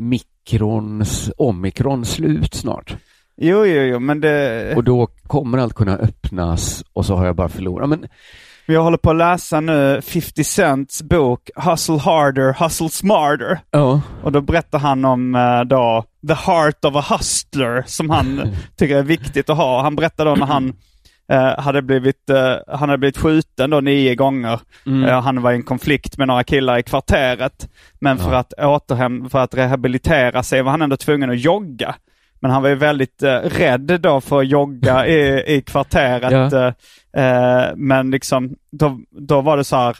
[0.00, 2.96] mikrons, omikron slut snart.
[3.36, 4.72] Jo, jo, jo, men det...
[4.76, 7.88] Och då kommer allt kunna öppnas och så har jag bara förlorat.
[7.88, 8.06] Men
[8.66, 13.58] Jag håller på att läsa nu 50 Cents bok Hustle Harder, Hustle Smarter.
[13.70, 18.54] ja, Och då berättar han om eh, då The Heart of a Hustler som han
[18.76, 19.82] tycker är viktigt att ha.
[19.82, 20.72] Han berättar då när han
[21.32, 24.60] eh, hade blivit, eh, han hade blivit skjuten då nio gånger.
[24.86, 25.04] Mm.
[25.04, 27.68] Eh, han var i en konflikt med några killar i kvarteret.
[27.98, 31.94] Men för, att återhäm- för att rehabilitera sig var han ändå tvungen att jogga.
[32.44, 36.52] Men han var ju väldigt eh, rädd då för att jogga i, i kvarteret.
[36.52, 36.72] Ja.
[37.16, 39.96] Eh, eh, men liksom, då, då var det så här.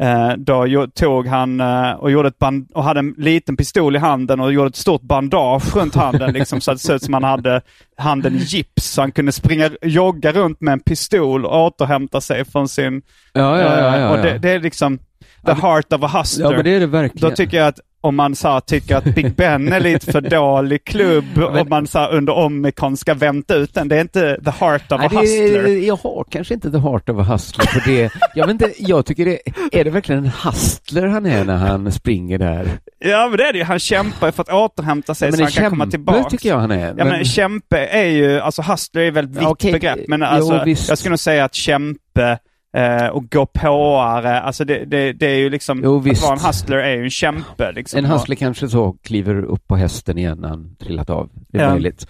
[0.00, 3.98] Eh, då tog han eh, och, gjorde ett band- och hade en liten pistol i
[3.98, 7.14] handen och gjorde ett stort bandage runt handen liksom, så att det såg ut som
[7.14, 7.60] han hade
[7.96, 8.84] handen i gips.
[8.84, 13.02] Så han kunde springa, jogga runt med en pistol och återhämta sig från sin...
[13.32, 14.22] ja, ja, ja, eh, ja, och ja.
[14.22, 14.98] det, det är liksom
[15.46, 16.44] the heart of a hustler.
[16.44, 17.30] ja men det är det verkligen.
[17.30, 20.84] Då tycker jag att om man så tycker att Big Ben är lite för dålig
[20.84, 23.88] klubb och man så under Omikron ska vänta ut den.
[23.88, 25.64] Det är inte the heart of Nej, a det hustler.
[25.64, 28.10] är, jag har kanske inte the heart of a hustler för det.
[28.34, 29.38] Jag vet inte, jag tycker det,
[29.72, 32.68] är det verkligen en hustler han är när han springer där?
[32.98, 33.64] Ja men det är det ju.
[33.64, 36.30] Han kämpar för att återhämta sig men så han kan komma tillbaka.
[36.30, 36.94] tycker jag han är.
[36.98, 39.72] Ja men kämpe är ju, alltså hustler är ett väldigt vitt Ja, okej.
[39.72, 39.98] begrepp.
[40.08, 40.88] Men Jo, alltså, visst.
[40.88, 42.38] jag skulle nog säga att kämpe
[42.76, 46.44] eh, och gå påare, alltså det, det, det är ju liksom, Jo, att vara en
[46.46, 47.72] hustler är ju en kämpe.
[47.72, 47.98] Liksom.
[47.98, 51.28] en hustler kanske så kliver upp på hästen igen när han trillat av.
[51.48, 51.70] Det är Ja.
[51.70, 52.06] möjligt.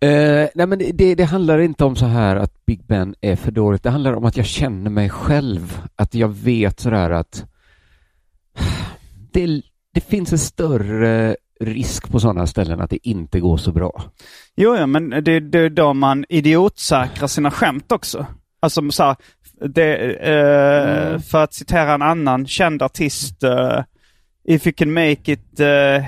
[0.00, 3.50] Eh, nej men det, det handlar inte om så här att Big Ben är för
[3.50, 3.82] dåligt.
[3.82, 5.82] Det handlar om att jag känner mig själv.
[5.96, 7.44] Att jag vet sådär att
[9.32, 9.62] det,
[9.94, 14.02] det finns en större risk på sådana ställen att det inte går så bra.
[14.56, 18.26] Jo, ja, men det, det är då man idiotsäkrar sina skämt också.
[18.60, 19.16] Alltså så här,
[19.60, 21.20] det, eh, Mm.
[21.22, 23.42] för att citera en annan känd artist.
[23.42, 23.82] eh,
[24.50, 26.04] If you can make it eh,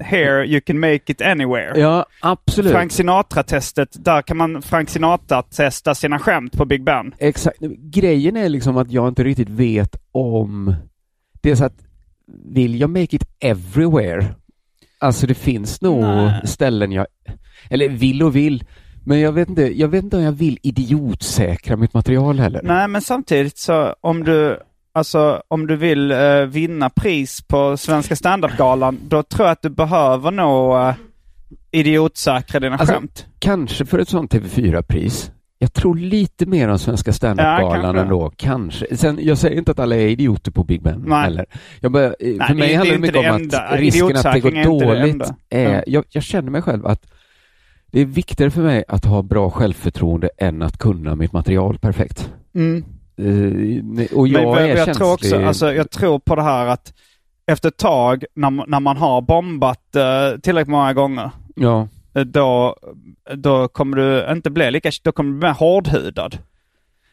[0.00, 1.80] here, you can make it anywhere.
[1.80, 2.72] Ja, absolut.
[2.72, 7.14] Frank Sinatra-testet, där kan man Frank Sinatra-testa sina skämt på Big Ben.
[7.18, 7.58] Exakt.
[7.78, 10.74] Grejen är liksom att jag inte riktigt vet om...
[11.42, 11.76] Det är så att,
[12.54, 14.26] vill jag make it everywhere?
[14.98, 16.40] Alltså det finns nog Nej.
[16.46, 17.06] ställen jag...
[17.70, 18.64] Eller vill och vill.
[19.04, 22.60] Men jag vet inte, jag vet inte om jag vill idiotsäkra mitt material heller.
[22.64, 24.58] Nej, men samtidigt så om du,
[24.94, 29.70] alltså, om du vill eh, vinna pris på Svenska standup-galan, då tror jag att du
[29.70, 30.92] behöver nog uh,
[31.70, 33.26] idiotsäkra dina Alltså, skämt.
[33.38, 35.30] Kanske för ett sånt TV4-pris.
[35.58, 38.00] Jag tror lite mer om Svenska Ja, standup-galan kanske.
[38.02, 38.32] ändå.
[38.36, 38.96] Kanske.
[38.96, 41.22] Sen, jag säger inte att alla är idioter på Big Ben Nej.
[41.22, 41.46] heller.
[41.80, 43.58] Jag bara, eh, det för är- mig det är handlar det mycket om enda.
[43.60, 45.72] att risken att det går är dåligt är...
[45.74, 45.82] Ja.
[45.86, 47.06] Jag, jag känner mig själv att
[47.92, 52.32] det är viktigare för mig att ha bra självförtroende än att kunna mitt material perfekt.
[52.54, 52.84] Mm.
[53.16, 56.66] Eh, och jag Men är jag, jag, tror också, alltså, jag tror på det här
[56.66, 56.94] att
[57.46, 62.22] efter ett tag, när, man- när man har bombat uh, tillräckligt många gånger, Ja, eh,
[62.22, 62.76] då,
[63.34, 66.38] då kommer du inte bli lika, då kommer du bli mer hårdhudad.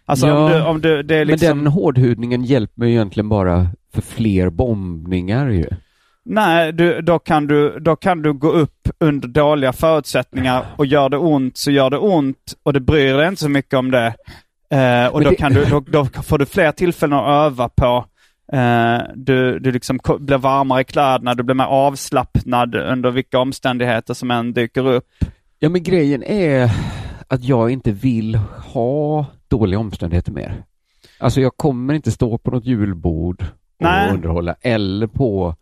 [0.06, 1.48] Alltså Ja, om du, om du, det är liksom...
[1.58, 5.66] men den hårdhudningen hjälper mig egentligen bara för fler bombningar ju.
[6.32, 11.10] Nej, du, då, kan du, då kan du gå upp under dåliga förutsättningar och gör
[11.10, 14.14] det ont så gör det ont och det bryr dig inte så mycket om det.
[14.70, 18.06] Eh, och då, det- kan du, då, då får du fler tillfällen att öva på.
[18.54, 24.14] Eh, du du liksom blir varmare i kläderna, du blir mer avslappnad under vilka omständigheter
[24.14, 25.08] som än dyker upp.
[25.60, 26.72] Ja, men grejen är
[27.28, 28.36] att jag inte vill
[28.74, 30.64] ha dåliga omständigheter mer.
[31.20, 33.48] Alltså jag kommer inte stå på något julbord och
[33.86, 34.10] Nej.
[34.12, 35.56] underhålla eller på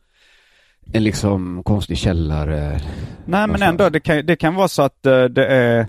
[0.93, 2.79] en liksom konstig källare.
[3.25, 5.79] Nej, men ändå, det kan, det kan vara så att eh, det är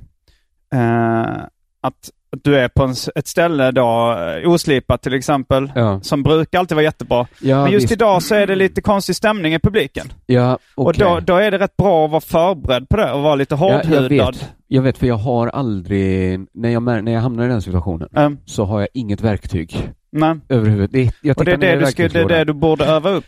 [0.75, 1.37] eh,
[1.83, 2.11] att
[2.43, 6.75] du är på en, ett ställe då, eh, oslipat till exempel, Ja, som brukar alltid
[6.75, 7.27] vara jättebra.
[7.41, 7.93] ja Men just visst.
[7.93, 10.13] idag så är det lite konstig stämning i publiken.
[10.27, 11.05] Ja, Och okej.
[11.07, 13.69] då, då är det rätt bra att vara förberedd på det och vara lite Ja,
[13.69, 14.35] jag hårdhudad.
[14.35, 14.51] vet.
[14.67, 18.31] Jag vet, för jag har aldrig, när jag, när jag hamnar i den situationen, Eh,
[18.45, 20.35] så har jag inget verktyg nej.
[20.49, 21.15] överhuvudtaget.
[21.23, 23.25] Det, Och det är det, du ska, det är det du borde öva upp.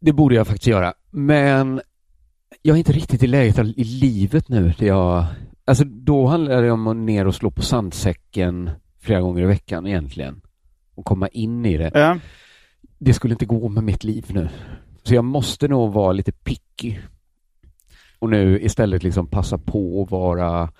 [0.00, 0.94] Det borde jag faktiskt göra.
[1.10, 1.80] Men
[2.62, 5.24] jag är inte riktigt i läget i livet nu jag...
[5.64, 9.86] Alltså då handlar det om att ner och slå på sandsäcken flera gånger i veckan
[9.86, 10.40] egentligen.
[10.94, 11.90] Och komma in i det.
[11.94, 12.18] Ja.
[12.98, 14.48] Det skulle inte gå med mitt liv nu.
[15.02, 16.98] Så jag måste nog vara lite picky.
[18.18, 20.70] Och nu istället liksom passa på att vara...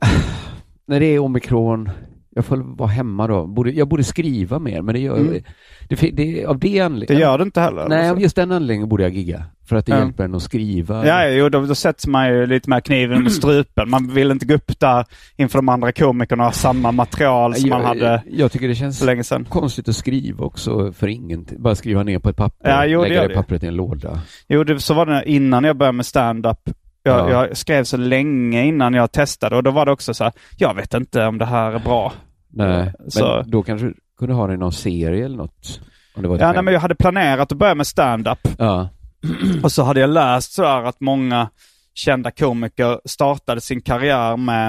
[0.86, 1.90] När det är omikron,
[2.34, 3.46] jag får vara hemma då.
[3.46, 5.42] Borde, jag borde skriva mer, men det gör Mm.
[5.88, 7.20] det, det, av det anledningen.
[7.20, 7.88] Det gör du inte heller.
[7.88, 8.12] Nej, alltså.
[8.14, 9.44] av just den anledningen borde jag gigga.
[9.68, 9.98] För att det Ja.
[9.98, 11.06] hjälper en att skriva.
[11.06, 13.90] Ja, jo, då, då sätts man ju lite med kniven med strupen.
[13.90, 15.04] Man vill inte gå upp där
[15.36, 18.74] inför de andra komikerna och ha samma material som man jag, hade jag tycker det
[18.74, 19.44] känns länge sedan.
[19.48, 21.62] konstigt att skriva också för ingenting.
[21.62, 23.34] Bara skriva ner på ett papper, Ja, jo, lägga det det.
[23.34, 24.20] pappret i en låda.
[24.48, 26.70] Jo, det, så var det innan jag började med stand-up.
[27.02, 27.46] Jag, Ja.
[27.46, 30.74] jag skrev så länge innan jag testade och då var det också så här, jag
[30.74, 32.12] vet inte om det här är bra.
[32.48, 35.80] Nej, Så- men då kanske du kunde ha det i någon serie eller något.
[36.16, 38.88] Om det var Ja, nej, men jag hade planerat att börja med stand-up ja.
[39.62, 41.48] och så hade jag läst så här att många
[41.94, 44.68] kända komiker startade sin karriär med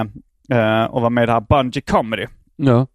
[0.52, 2.26] eh, att vara med i det här Bungee Comedy.
[2.56, 2.86] ja.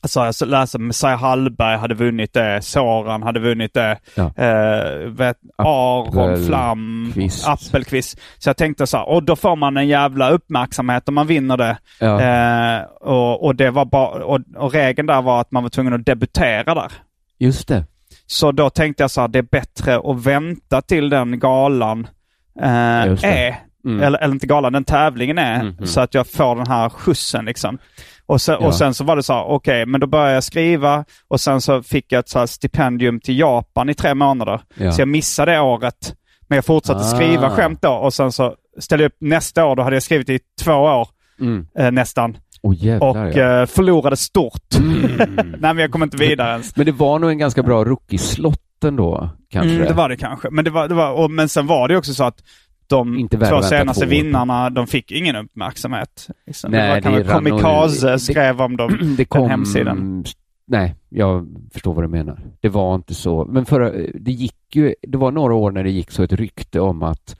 [0.00, 4.32] Alltså jag så läste Messiah Hallberg hade vunnit det, Soran hade vunnit det, Ja.
[4.36, 6.46] eh, vet, Aron.
[6.46, 7.12] Flam,
[7.46, 8.18] Appelqvist.
[8.38, 11.56] Så jag tänkte så här, och då får man en jävla uppmärksamhet om man vinner
[11.56, 11.78] det.
[12.00, 12.20] Ja.
[12.20, 15.92] Eh, och, och, det var bara, och, och regeln där var att man var tvungen
[15.92, 16.92] att debutera där.
[17.38, 17.84] Just det.
[18.26, 22.06] Så då tänkte jag så här, det är bättre att vänta till den galan
[22.60, 23.56] eh, är.
[23.84, 24.02] Mm.
[24.02, 25.62] Eller, eller inte galan, den tävlingen är.
[25.62, 25.86] Mhm.
[25.86, 27.78] Så att jag får den här skjutsen liksom.
[28.28, 28.66] Och sen, Ja.
[28.66, 31.60] och sen så var det så här, okej, men då började jag skriva och sen
[31.60, 34.60] så fick jag ett så stipendium till Japan i tre månader.
[34.74, 34.92] Ja.
[34.92, 36.14] Så jag missade året.
[36.48, 37.08] Men jag fortsatte Ah.
[37.16, 39.76] skriva skämt då och sen så ställde jag upp nästa år.
[39.76, 41.08] Då hade jag skrivit i två år
[41.40, 41.66] Mm.
[41.78, 42.36] eh, nästan.
[42.62, 43.20] Åh jävlar Och ja.
[43.44, 43.60] Mm.
[43.60, 44.62] eh, förlorade stort.
[44.78, 46.76] Nej men jag kom inte vidare ens.
[46.76, 49.74] Men det var nog en ganska bra rookie-slott ändå, kanske.
[49.74, 50.48] Mm, det var det kanske.
[50.50, 52.38] Men, det var, det var, och, men sen var det också så att
[52.88, 54.10] de två senaste på.
[54.10, 56.28] vinnarna, de fick ingen uppmärksamhet.
[56.46, 56.70] Liksom.
[56.70, 59.40] Nej, det var det Komikaze det- skrev om dem, det kom...
[59.42, 60.24] den hemsidan.
[60.66, 62.40] Nej, jag förstår vad du menar.
[62.60, 63.44] Det var inte så.
[63.44, 66.80] Men förra, det gick ju, det var några år när det gick så ett rykte
[66.80, 67.36] om att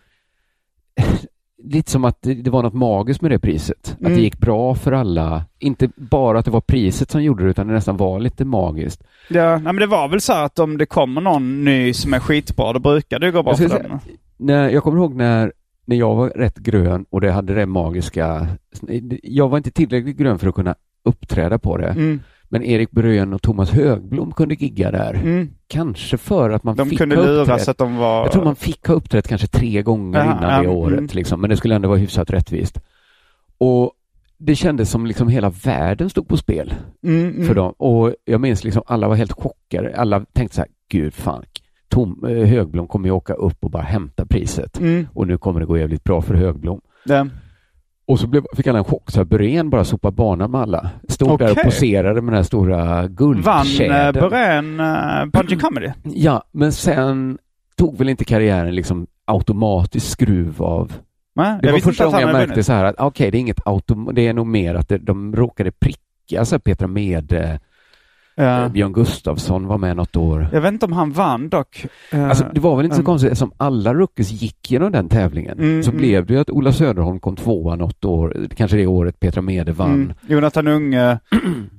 [1.62, 3.90] lite som att det, var något magiskt med det priset.
[3.92, 4.12] Att Mm.
[4.14, 5.44] det gick bra för alla.
[5.58, 9.02] Inte bara att det var priset som gjorde det, utan det nästan var lite magiskt.
[9.28, 12.20] Ja, nej, men det var väl så att om det kommer någon ny som är
[12.20, 13.98] skitbra, då brukar det gå bra Jag för den.
[14.36, 15.52] När, jag kommer ihåg när,
[15.84, 18.46] när jag var rätt grön och det hade det magiska.
[19.22, 21.88] Jag var inte tillräckligt grön för att kunna uppträda på det.
[21.88, 25.14] Mm, Men Erik Brön och Thomas Högblom kunde gigga där.
[25.14, 25.48] mm.
[25.68, 27.68] Kanske för att man De fick kunde uppträtt.
[27.68, 28.22] att de var...
[28.22, 31.10] Jag tror man fick ha uppträtt kanske tre gånger Ja, innan ja, det året, mm.
[31.12, 31.40] liksom.
[31.40, 32.80] men det skulle ändå vara hyfsat rättvist.
[33.58, 33.92] Och
[34.38, 37.46] det kändes som liksom hela världen stod på spel mm, mm.
[37.46, 37.72] för dem.
[37.78, 39.96] Och jag minns liksom alla var helt chockade.
[39.96, 41.42] Alla tänkte så här, gud fan,
[41.88, 44.78] Tom, eh, Högblom kommer ju åka upp och bara hämta priset.
[44.80, 46.80] Mm, Och nu kommer det gå jävligt bra för Högblom.
[47.04, 47.28] det.
[48.08, 50.90] Och så blev, fick alla en chock, så här, Byrén bara sopa banan med alla.
[51.08, 54.30] Stod där och poserade med den här stora Vann eh, guldtjädern.
[54.30, 55.90] Börén uh, Bungee Comedy?
[56.04, 57.38] Ja, men sen
[57.76, 60.92] tog väl inte karriären liksom automatiskt skruv av
[61.34, 64.10] Nej, Det var första gången jag märkte så här att okej, det är inget autom...
[64.14, 67.60] Det är nog mer att det, de råkade pricka så här, Petra Mede,
[68.38, 68.62] Ja.
[68.64, 70.48] eh, Björn Gustafsson var med något år.
[70.52, 71.86] Jag vet inte om han vann dock.
[72.12, 73.06] Eh, Alltså, det var väl inte så mm.
[73.06, 75.58] konstigt eftersom alla rookies gick genom den tävlingen.
[75.58, 76.00] Mm, så mm.
[76.00, 79.72] blev det ju att Ola Söderholm kom tvåa något år, kanske det året Petra Mede
[79.72, 79.94] vann.
[79.94, 80.12] Mm.
[80.26, 81.18] Jonathan Unge,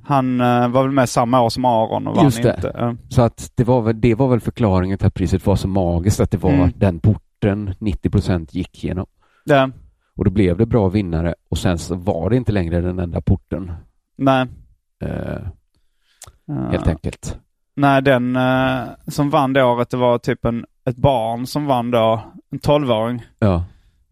[0.03, 2.55] han eh, var väl med samma år som Aron och vann Just det.
[2.55, 2.95] inte.
[3.09, 6.19] Så att det var, väl, det var väl förklaringen till att priset var så magiskt,
[6.19, 6.71] att det var Mm.
[6.75, 9.05] den porten 90 procent gick genom.
[9.45, 9.69] Ja.
[10.17, 13.21] Och då blev det bra vinnare och sen så var det inte längre den enda
[13.21, 13.71] porten.
[14.17, 14.47] Nej.
[15.03, 15.37] Eh, Eh,
[16.71, 17.37] helt enkelt.
[17.75, 21.91] Nej, den eh, som vann det året, det var typ en, ett barn som vann
[21.91, 23.21] då, en tolvåring.
[23.39, 23.63] Ja,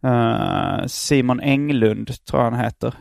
[0.03, 2.93] Eh, Simon Englund tror jag han heter.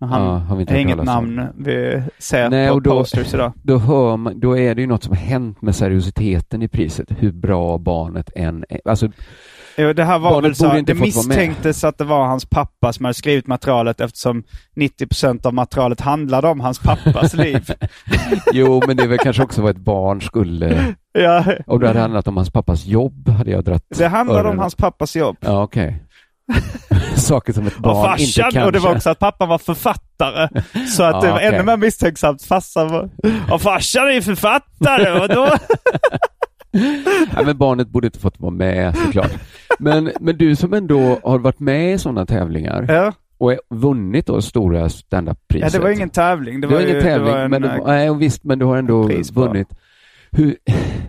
[0.00, 1.04] Men han ja, har vi inte är inget om.
[1.04, 3.52] namn vi ser Nej, på och då- posters idag.
[3.62, 7.06] då, hör man, då är det ju något som har hänt med seriositeten i priset.
[7.18, 8.80] Hur bra barnet än är.
[8.84, 9.08] Alltså,
[9.80, 13.04] Jo, det här var väl så, inte det misstänktes att det var hans pappa som
[13.04, 14.42] hade skrivit materialet eftersom
[14.76, 17.70] 90% av materialet handlade om hans pappas liv.
[18.52, 20.94] Jo, men det är väl kanske också vad ett barn skulle...
[21.18, 24.46] Ja, Om det hade handlat om hans pappas jobb hade jag dratt det handlade om
[24.46, 24.58] öronen.
[24.60, 25.36] hans pappas jobb.
[25.40, 26.02] Ja, okej.
[27.16, 28.64] Saker som ett Och barn inte farsan, kanske...
[28.64, 30.48] och det var också att pappan var författare.
[30.88, 31.48] Så att Ja, det var okej.
[31.48, 32.42] ännu mer misstänksamt.
[32.42, 33.08] Farsan var,
[33.50, 35.48] och farsan är ju författare och då...
[37.36, 39.32] Ja, men barnet borde inte fått vara med såklart.
[39.78, 43.12] Men, men du som ändå har varit med i sådana tävlingar ja.
[43.38, 45.72] och är- vunnit då stora ja, standup-priset.
[45.72, 46.60] det var ingen tävling.
[46.60, 48.14] Det Det var, var ju, ingen tävling, det var en, men, det, eh, var- nej,
[48.16, 49.68] visst, men du har ändå vunnit.
[50.30, 50.56] Hur,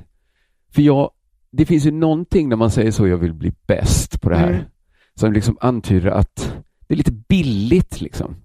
[0.76, 1.10] för jag,
[1.52, 4.50] det finns ju någonting när man säger så, jag vill bli bäst på det här,
[4.50, 4.62] Mm.
[5.16, 6.54] som liksom antyder att
[6.88, 8.36] det är lite billigt liksom.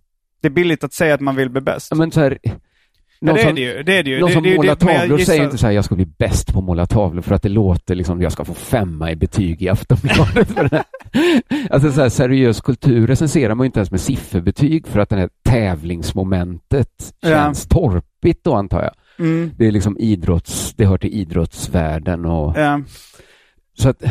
[0.41, 1.89] det är billigt att säga att man vill bli bäst.
[1.91, 2.39] Ja, men så här,
[3.25, 3.83] Någon det är som, det ju.
[3.83, 4.21] Det är det ju.
[4.21, 6.53] någon det, som det, målar tavlor gissar- säger inte så här, jag ska bli bäst
[6.53, 9.63] på att måla tavlor för att det låter liksom, jag ska få femma i betyg
[9.63, 10.49] i Aftonbladet.
[11.71, 15.17] alltså så här, seriös kultur recenserar man ju inte ens med sifferbetyg för att det
[15.17, 16.89] här tävlingsmomentet
[17.21, 17.29] Ja.
[17.29, 18.93] känns torpigt då antar jag.
[19.27, 22.81] Mm, Det är liksom idrotts, det hör till idrottsvärlden och ja.
[23.79, 24.03] så att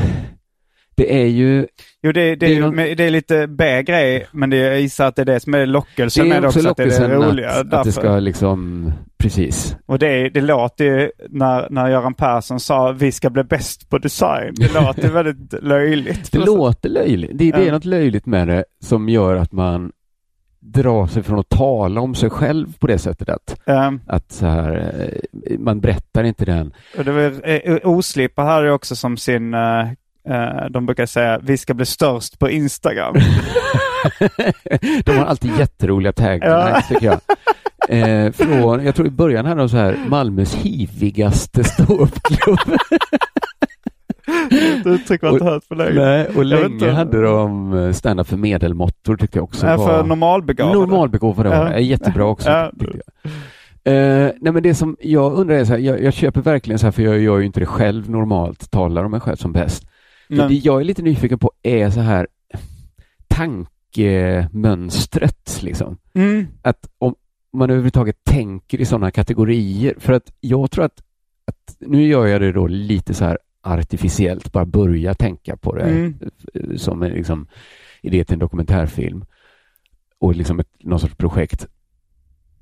[0.95, 1.67] det är ju,
[2.01, 5.07] Jo, det, det, är ju, någon- men det är lite B-grej, men det, jag gissar
[5.07, 7.49] att det är det som är lockelsen med det också att det är det roliga.
[7.49, 9.75] att, att det ska liksom, precis.
[9.85, 13.97] Och det, det låter ju, när, när Göran Persson sa vi ska bli bäst på
[13.97, 16.31] design, det låter väldigt löjligt.
[16.31, 17.31] Det låter löjligt.
[17.33, 19.91] Det, det är något löjligt med det som gör att man
[20.65, 24.45] drar sig från att tala om sig själv på det sättet att, Um, att så
[24.45, 24.93] här,
[25.49, 26.73] eh, man berättar inte den.
[26.97, 29.87] och det var, eh, Oslipa hade ju också som sin, eh,
[30.69, 33.15] de brukar säga vi ska bli störst på Instagram.
[35.05, 36.81] De har alltid jätteroliga taglines Ja.
[36.89, 37.19] tycker jag.
[37.89, 42.59] Eh, från, jag tror i början hade de så här Malmös hivigaste ståuppklubb.
[44.79, 45.93] Ett uttryck man inte hört för länge.
[46.05, 49.87] Nej, och länge hade de eh, stand-up för medelmåttor tyckte jag också Nej, var...
[49.87, 50.79] för normalbegåvade.
[50.79, 51.63] Normalbegåvade var Ja.
[51.69, 51.79] det.
[51.79, 52.49] Jättebra också.
[52.49, 52.71] Ja.
[53.91, 56.85] Eh, nej men det som jag undrar är så här, jag, jag köper verkligen så
[56.85, 59.87] här, för jag gör ju inte det själv normalt, talar om mig själv som bäst.
[60.27, 62.27] Men det jag är lite nyfiken på är så här
[63.27, 65.97] tankemönstret liksom.
[66.13, 67.15] mm, Att om
[67.53, 71.03] man överhuvudtaget tänker i sådana kategorier, för att jag tror att,
[71.45, 75.83] att nu gör jag det då lite så här artificiellt, bara börja tänka på det
[75.83, 76.19] Mm.
[76.77, 77.47] som en liksom,
[78.01, 79.25] idé till en dokumentärfilm
[80.19, 81.67] och liksom ett, någon sorts projekt.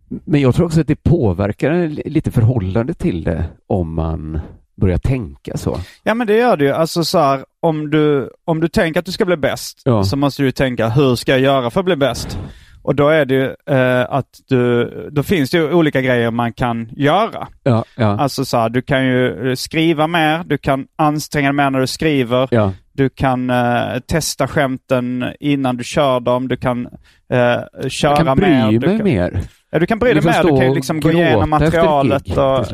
[0.08, 4.40] Men jag tror också att det påverkar lite förhållande till det om man
[4.76, 5.80] börjar tänka så.
[6.04, 6.72] Ja men det gör det ju.
[6.72, 10.04] Alltså så här, om du, om du tänker att du ska bli bäst Ja.
[10.04, 12.38] så måste du tänka hur ska jag göra för att bli bäst?
[12.84, 16.54] Och då är det ju eh, att du, då finns det ju olika grejer man
[16.54, 17.48] kan göra.
[17.64, 21.70] Ja, ja, Alltså så här, du kan ju skriva mer, du kan anstränga dig mer
[21.70, 22.74] när du skriver, ja.
[22.94, 26.86] du kan eh, testa skämten innan du kör dem, du kan
[27.34, 28.66] eh, köra Jag kan bry mer.
[28.66, 29.42] mig du kan, mer.
[29.74, 30.44] Ja, du kan bry dig mer.
[30.44, 32.66] Du kan ju liksom gå igenom materialet och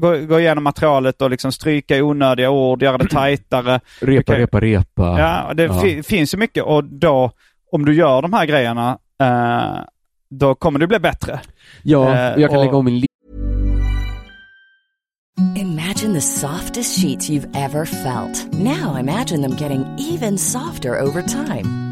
[0.00, 3.80] gå, gå igenom materialet och liksom stryka i onödiga ord, göra det tajtare.
[4.00, 5.20] Repa, kan- repa, repa.
[5.20, 5.80] Ja, det Ja.
[5.80, 7.30] fi- finns ju mycket och då,
[7.72, 9.80] om du gör de här grejerna, eh,
[10.30, 11.40] då kommer du bli bättre.
[11.82, 13.06] Ja, Eh, jag kan och- lägga om min li-
[15.56, 18.46] Imagine the softest sheets you've ever felt.
[18.52, 21.91] Now imagine them getting even softer over time.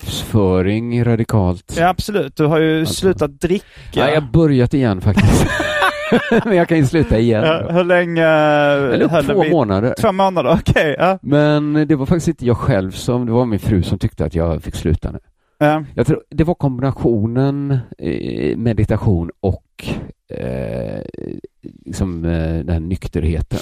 [0.00, 1.76] Livsföring radikalt.
[1.78, 2.36] Ja, absolut.
[2.36, 2.94] Du har ju Alltså.
[2.94, 3.64] slutat dricka.
[3.92, 5.46] Ja, jag har börjat igen faktiskt.
[6.44, 7.44] Men jag kan ju sluta igen.
[7.44, 9.94] Ja, hur länge Eller höll två vid- månader.
[10.00, 10.96] Två månader, okej.
[10.98, 11.18] ja.
[11.22, 14.34] Men det var faktiskt inte jag själv som, det var min fru som tyckte att
[14.34, 15.18] jag fick sluta nu.
[15.58, 15.84] Ja.
[15.94, 19.84] Jag tror det var kombinationen eh, meditation och
[20.38, 21.00] eh,
[21.84, 23.58] liksom, eh, den här nykterheten.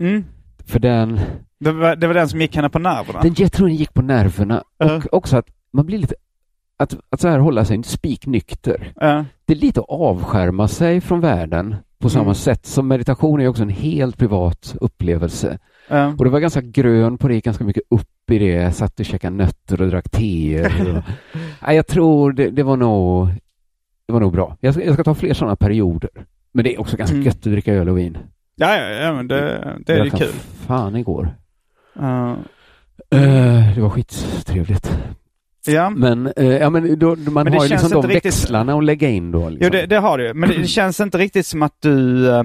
[0.00, 0.24] Mm.
[0.66, 1.20] För den,
[1.60, 3.20] Det, var, det var den som gick henne på nerverna?
[3.22, 4.96] den jag tror den gick på nerverna Ja.
[4.96, 6.14] och också att man blir lite,
[6.76, 8.92] att, att så här hålla sig spiknykter.
[8.96, 9.24] Ja.
[9.44, 12.34] Det är lite att avskärma sig från världen på samma Mm.
[12.34, 15.58] sätt som meditation är också en helt privat upplevelse.
[15.88, 16.06] Ja.
[16.18, 18.46] Och det var ganska grön på det, ganska mycket upp i det.
[18.46, 21.04] Jag satt och käkade nötter och drack teer.
[21.66, 23.28] Nej, jag tror det, det var nog
[24.06, 24.56] det var nog bra.
[24.60, 26.10] Jag ska, jag ska ta fler sådana perioder.
[26.52, 27.26] Men det är också ganska Mm.
[27.26, 28.18] gött att dricka öl och vin.
[28.56, 30.32] Ja, ja, ja, men det, det är ju kul.
[30.66, 31.28] Fan igår.
[31.94, 32.36] Ja.
[33.10, 34.98] Eh, det var skittrevligt.
[35.66, 35.90] Ja.
[35.90, 39.08] Men, eh, ja, men då, man Men har ju liksom de riktigt- växlarna att lägga
[39.08, 39.48] in då.
[39.48, 39.64] Liksom.
[39.64, 40.34] Jo, det, det har du.
[40.34, 42.38] Men det, det känns inte riktigt som att du eh,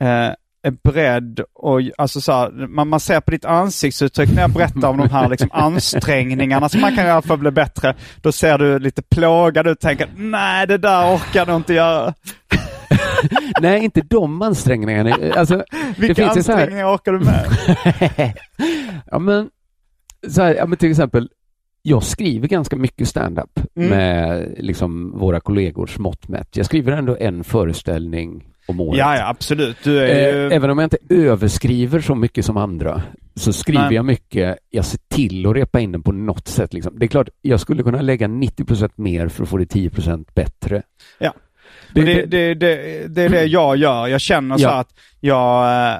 [0.00, 4.50] eh, är beredd och alltså så här, man, man ser på ditt ansiktsuttryck när jag
[4.50, 7.94] berättar om de här liksom, ansträngningarna som man kan göra för att bli bättre.
[8.20, 12.14] Då ser du lite plågad ut och tänker nej det där orkar du inte göra.
[13.60, 15.16] Nej, inte de ansträngningarna.
[15.36, 15.64] Alltså,
[15.96, 17.46] Vilka så här, ansträngningar orkar du med?
[19.10, 19.48] ja, men,
[20.28, 21.28] så här, ja, men till exempel,
[21.82, 23.88] jag skriver ganska mycket stand-up Mm.
[23.90, 26.56] med liksom, våra kollegors mått mätt.
[26.56, 28.98] Jag skriver ändå en föreställning om året.
[28.98, 29.76] Ja, ja absolut.
[29.84, 30.46] Du är ju...
[30.46, 33.02] Eh, även om jag inte överskriver så mycket som andra
[33.34, 33.94] så skriver Nej.
[33.94, 34.58] jag mycket.
[34.70, 36.74] Jag ser till att repa in den på något sätt.
[36.74, 36.98] Liksom.
[36.98, 40.82] Det är klart, jag skulle kunna lägga 90% mer för att få det 10% bättre.
[41.18, 41.34] Ja.
[41.94, 42.54] Det, Det, det,
[43.08, 44.06] det, är det jag gör.
[44.06, 44.70] Jag känner så Ja.
[44.70, 44.88] att
[45.20, 45.64] jag,
[45.94, 45.98] eh,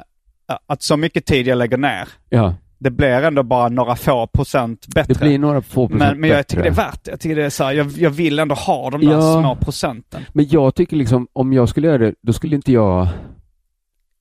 [0.66, 4.86] att så mycket tid jag lägger ner, ja, det blir ändå bara några få procent
[4.94, 5.14] bättre.
[5.14, 6.44] det blir några få procent men, men jag bättre.
[6.48, 7.08] tycker det är värt.
[7.08, 9.40] Jag tycker det är så här, jag, jag vill ändå ha de där Ja.
[9.42, 10.22] små procenten.
[10.32, 13.08] Men jag tycker liksom, om jag skulle göra det, då skulle inte jag...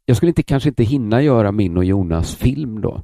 [0.06, 3.04] Jag skulle inte, kanske inte hinna göra min och Jonas film då.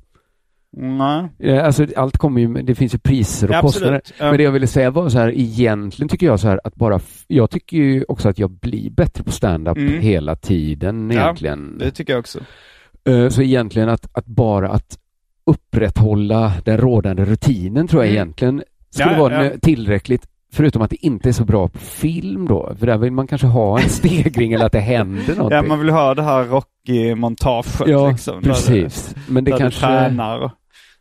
[0.78, 1.28] Nej.
[1.40, 4.02] Eh, Alltså allt kommer ju, det finns ju priser och Ja, kostnader.
[4.20, 4.26] Ja.
[4.26, 7.00] Men det jag ville säga var så här, egentligen tycker jag så här att bara,
[7.28, 10.02] jag tycker ju också att jag blir bättre på stand-up Mm.
[10.02, 11.78] hela tiden Ja, egentligen.
[11.78, 12.40] Det tycker jag också.
[13.10, 14.98] Eh, Så egentligen att, att bara att
[15.48, 18.16] upprätthålla den rådande rutinen tror jag Mm.
[18.16, 19.52] egentligen skulle Ja, vara ja.
[19.62, 20.22] tillräckligt.
[20.54, 23.48] Förutom att det inte är så bra på film då, för där vill man kanske
[23.48, 25.56] ha en stegring eller att det händer någonting.
[25.56, 28.42] Ja, man vill ha det här Rocky-montaget Ja, liksom.
[28.42, 29.16] där precis.
[29.28, 29.86] Men Du, det där kanske...
[29.88, 30.52] du tränar och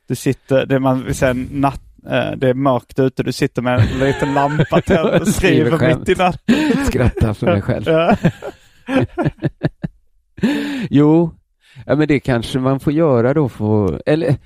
[0.09, 3.99] du sitter, det man sen natt, eh, det är mörkt ute, du sitter med en
[3.99, 6.84] liten lampa tänd och Skriver skriver mitt i natten.
[6.86, 7.84] Skratta för mig själv.
[10.90, 11.30] Jo,
[11.87, 14.37] ja, men det kanske man får göra då för, eller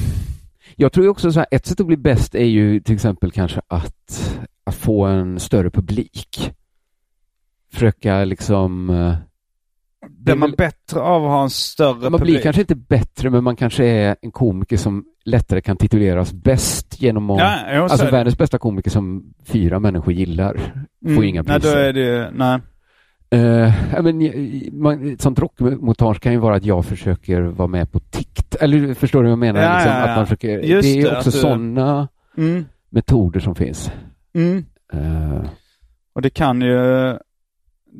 [0.76, 3.30] jag tror ju också så här, ett sätt att bli bäst är ju till exempel
[3.32, 6.52] kanske att, att få en större publik.
[7.72, 9.14] Försöka liksom, eh,
[10.08, 12.34] Blir man bättre av att ha en större man publik?
[12.34, 17.02] blir kanske inte bättre men man kanske är en komiker som lättare kan tituleras bäst
[17.02, 20.54] genom att, Ja, alltså världens bästa komiker som fyra människor gillar
[21.02, 21.22] får Mm.
[21.24, 21.76] inga Nej, då priser.
[21.78, 22.58] är det nej.
[23.34, 23.72] Uh,
[24.02, 28.00] men, eh, man, ett sånt rockmontage kan ju vara att jag försöker vara med på
[28.00, 28.54] tikt.
[28.60, 29.60] Eller förstår du vad jag menar?
[29.62, 30.04] Ja, liksom, ja, ja.
[30.10, 32.08] Att man försöker, Just det är det, också du- sådana
[32.38, 32.64] Mm.
[32.90, 33.90] metoder som finns.
[34.34, 34.64] Mm.
[34.92, 35.42] Eh,
[36.14, 36.78] Och det kan ju,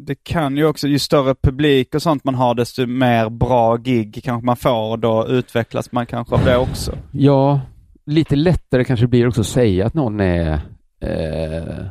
[0.06, 4.20] det kan ju också, ju större publik och sånt man har desto mer bra gig
[4.24, 6.92] kanske man får och då utvecklas man kanske av det också.
[7.12, 7.60] ja,
[8.06, 10.60] lite lättare kanske blir också att säga att någon är...
[11.04, 11.86] Uh,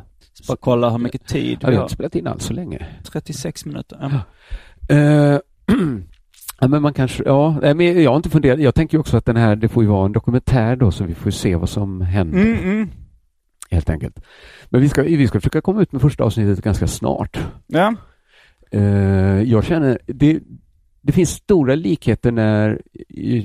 [0.48, 2.86] Bara kolla hur mycket tid jag vi har inte spelat in alls så länge.
[3.04, 3.98] 36 minuter.
[4.00, 4.20] Ja.
[4.96, 5.38] Eh,
[6.60, 8.60] ja, men man kanske, ja, men jag har inte funderat.
[8.60, 11.14] Jag tänker också att den här, det får ju vara en dokumentär då så vi
[11.14, 12.38] får se vad som händer.
[12.38, 12.88] Mm, mm.
[13.70, 14.20] Helt enkelt.
[14.68, 17.38] Men vi ska, vi ska försöka komma ut med första avsnittet ganska snart.
[17.66, 17.94] Ja.
[18.70, 20.40] Eh, jag känner, det,
[21.06, 22.82] det finns stora likheter när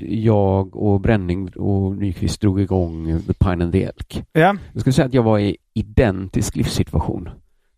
[0.08, 4.24] jag och Bränning och Nyqvist drog igång The Pine and the Elk.
[4.32, 4.56] Ja.
[4.72, 7.28] Jag skulle säga att jag var i identisk livssituation.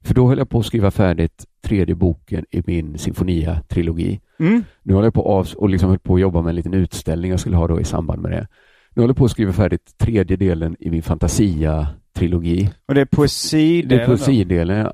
[0.05, 4.21] För då höll jag på att skriva färdigt tredje boken i min Sinfonia-trilogi.
[4.39, 4.65] Mm.
[4.83, 7.31] Nu håller jag på av och liksom höll på att jobba med en liten utställning
[7.31, 8.47] jag skulle ha då i samband med det.
[8.95, 12.71] Nu håller jag på att skriva färdigt tredje delen i min Fantasia-trilogi.
[12.87, 14.93] Och det är poesi Det är poesidelen, ja.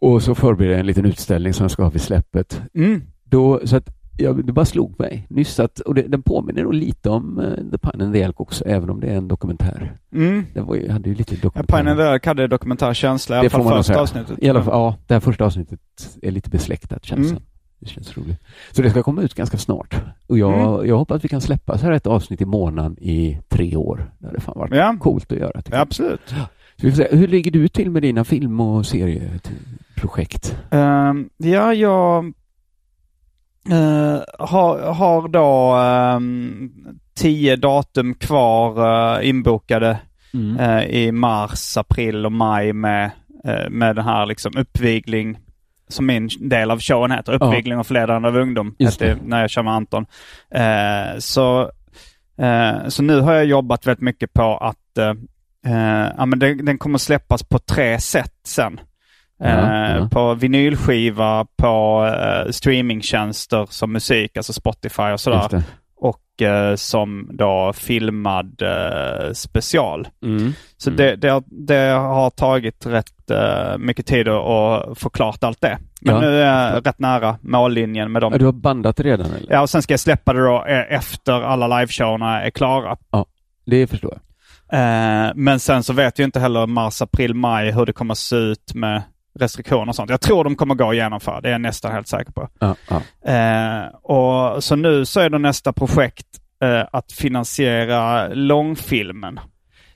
[0.00, 2.62] Och så förbereder jag en liten utställning som jag ska ha vid släppet.
[2.74, 3.02] Mm.
[3.24, 6.74] Då, så att jag, det bara slog mig nyss att, och det, den påminner nog
[6.74, 9.96] lite om uh, The Pine and the Elk också, även om det är en dokumentär.
[10.14, 10.44] Mm.
[10.54, 11.76] Den var ju, hade ju lite Ja, dokumentär.
[11.78, 14.00] Pine and the Elk hade dokumentärkänsla, i alla fall första säga.
[14.00, 14.38] avsnittet.
[14.42, 15.80] I alla fall, ja, det här första avsnittet
[16.22, 17.42] är lite besläktat känns Mm.
[17.80, 18.38] det känns roligt.
[18.72, 19.96] Så det ska komma ut ganska snart.
[20.26, 20.88] Och jag, Mm.
[20.88, 24.12] jag hoppas att vi kan släppa så här ett avsnitt i månaden i tre år.
[24.18, 24.96] Det hade fan varit Ja.
[25.00, 25.62] coolt att göra.
[25.70, 26.20] Ja, absolut.
[26.80, 27.08] Så vi får se.
[27.16, 30.56] Hur ligger du till med dina film och serieprojekt?
[30.70, 32.32] Ehm, ja, jag
[33.70, 36.70] eh, har, har då ehm,
[37.14, 38.78] tio datum kvar
[39.18, 39.98] eh, inbokade
[40.34, 40.58] Mm.
[40.58, 43.10] eh, i mars, april och maj med,
[43.70, 45.38] med den här liksom uppvigling
[45.88, 47.32] som min del av showen heter.
[47.32, 48.74] Uppvigling och förledande av ungdom.
[48.78, 49.18] Just det.
[49.24, 50.06] när jag kör med Anton.
[51.18, 51.70] Så,
[52.88, 54.98] så nu har jag jobbat väldigt mycket på att
[56.16, 58.80] ja, men den, den kommer släppas på tre sätt sen.
[59.38, 60.08] Ja, ja.
[60.12, 65.62] På vinylskiva, på eh, streamingtjänster som musik, alltså Spotify och sådär.
[66.00, 68.62] Och eh, som då filmad
[69.32, 70.08] special.
[70.24, 70.52] Mm.
[70.76, 70.96] Så Mm.
[70.96, 73.06] det, det, har, det har tagit rätt
[73.78, 75.78] mycket tid att, få klart allt det.
[76.00, 76.20] Men Ja.
[76.20, 78.32] nu är jag rätt nära mållinjen med dem.
[78.32, 79.52] Ja, du har bandat redan eller?
[79.52, 82.96] Ja, och sen ska jag släppa det då efter alla liveshowerna är klara.
[83.66, 85.36] Det förstår jag.
[85.36, 88.74] Men sen så vet jag inte heller mars, april, maj hur det kommer se ut
[88.74, 89.02] med
[89.38, 90.10] restriktioner och sånt.
[90.10, 92.48] Jag tror de kommer gå att genomföra, det är jag nästan helt säker på.
[92.58, 93.32] Ja, ja.
[93.32, 96.26] Eh, och Så nu så är då nästa projekt
[96.62, 99.40] eh, att finansiera långfilmen.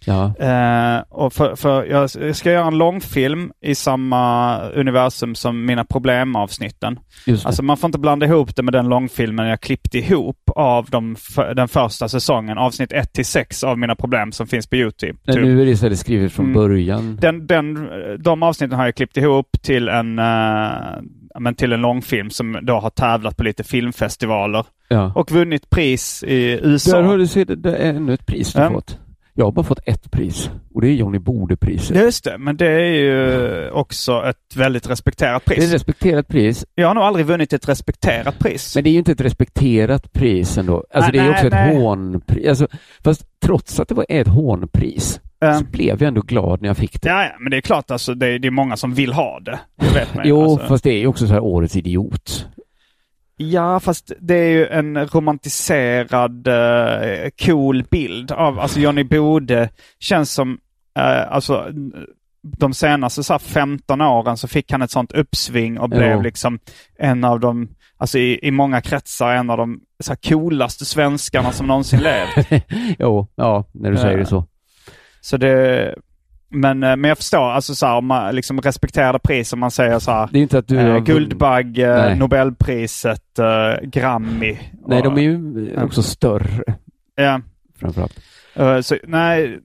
[0.05, 0.25] Ja.
[0.39, 6.99] Eh, och för, för jag ska göra en långfilm i samma universum som mina problemavsnitten.
[7.45, 11.17] Alltså man får inte blanda ihop det med den långfilmen jag klippte ihop av de,
[11.57, 15.19] den första säsongen, avsnitt 1 till 6 av mina problem som finns på YouTube.
[15.25, 15.45] Nej, Typ.
[15.45, 16.55] nu är det istället skrivet från Mm.
[16.55, 17.19] början.
[17.21, 17.89] Den, den,
[18.23, 20.71] de avsnitten har jag klippt ihop till en, eh,
[21.41, 25.13] men till en långfilm som då har tävlat på lite filmfestivaler Ja.
[25.15, 26.97] och vunnit pris i USA.
[26.97, 28.71] Där har du sett, det är ännu ett pris du Ja.
[28.71, 28.99] fått.
[29.35, 31.97] Jag har bara fått ett pris och det är Johnny Bode-priset.
[31.97, 35.65] Just det, men det är ju också ett väldigt respekterat Det är pris.
[35.69, 38.75] ett respekterat pris, Jag har nog aldrig vunnit ett respekterat pris.
[38.75, 40.85] men det är ju inte ett respekterat pris ändå.
[40.95, 41.77] Alltså Nej, det är ju nej, också ett nej.
[41.77, 42.49] hånpris.
[42.49, 42.67] Alltså,
[43.05, 45.21] fast trots att det var ett hånpris
[45.59, 47.09] så blev jag ändå glad när jag fick det.
[47.09, 49.59] ja, men det är klart alltså, det är, det är många som vill ha det.
[49.81, 50.67] Det vet man jo, alltså.
[50.67, 52.49] fast det är ju också så här årets idiot.
[53.51, 59.69] Ja, fast det är ju en romantiserad eh, cool bild av, alltså Johnny Bode
[59.99, 60.59] känns som,
[60.99, 61.67] eh, alltså
[62.59, 66.21] de senaste så här, 15 åren så fick han ett sånt uppsving och blev Jo.
[66.21, 66.59] liksom
[66.99, 71.67] en av de, alltså i, i många kretsar en av de så coolaste svenskarna som
[71.67, 72.65] någonsin levt.
[72.99, 74.47] jo, ja, när du säger Eh, det så.
[75.21, 75.95] Så det,
[76.53, 79.71] men, eh, men jag förstår, alltså så här, om man liksom respekterade pris om man
[79.71, 82.19] säger så här, Det är inte att du eh, Guldbagge, Nej.
[82.19, 84.59] Nobelpriset, eh, Grammy.
[84.87, 86.65] Nej, och- de är ju också större
[87.15, 87.41] Ja,
[87.81, 88.19] framförallt.
[88.55, 89.59] eh, så, nej,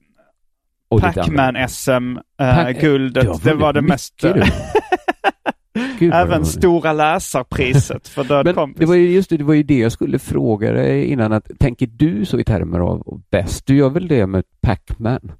[0.94, 1.22] lite andra.
[1.22, 4.14] Pacman-SM, eh, Pac- guldet, det var det mest...
[5.98, 6.44] Gud, Även.
[6.44, 8.80] Stora läsarpriset för Död Men kompis.
[8.80, 11.32] det var ju just det, det var ju det jag skulle fråga dig innan.
[11.32, 13.66] Att, tänker du så i termer av av bäst?
[13.66, 15.32] Du gör väl det med Pac-Man?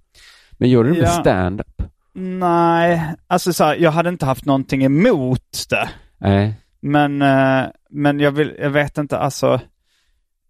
[0.58, 1.12] Men gör du det med Ja.
[1.20, 1.82] stand-up?
[2.20, 5.88] Nej, alltså så här, jag hade inte haft någonting emot det.
[6.18, 6.54] Nej.
[6.80, 9.60] Men, eh, men jag, vill, jag vet inte, alltså.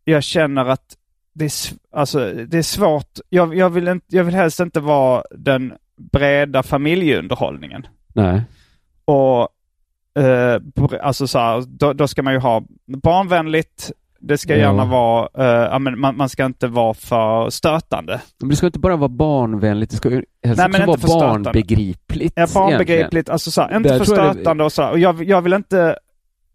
[0.04, 0.96] Jag känner att
[1.34, 1.52] det är,
[1.92, 3.18] alltså, det är svårt.
[3.28, 5.72] Jag, jag, vill inte, jag vill helst inte vara den
[6.12, 7.86] breda familjeunderhållningen.
[8.14, 8.42] Nej.
[9.04, 9.48] Och
[10.22, 10.60] eh,
[11.02, 13.92] alltså så här, då, då ska man ju ha barnvänligt.
[14.20, 14.58] Det ska Ja.
[14.58, 18.20] gärna vara, eh, ja, men man, man ska inte vara för stötande.
[18.40, 21.08] Men det ska inte bara vara barnvänligt, det ska helst Nej, men också inte för
[21.08, 21.44] vara stötande.
[21.48, 22.32] barnbegripligt.
[22.36, 24.82] Ja, barnbegripligt, alltså så här, inte Där för jag det- stötande och så.
[24.82, 24.90] här.
[24.90, 25.96] Och jag, jag vill inte,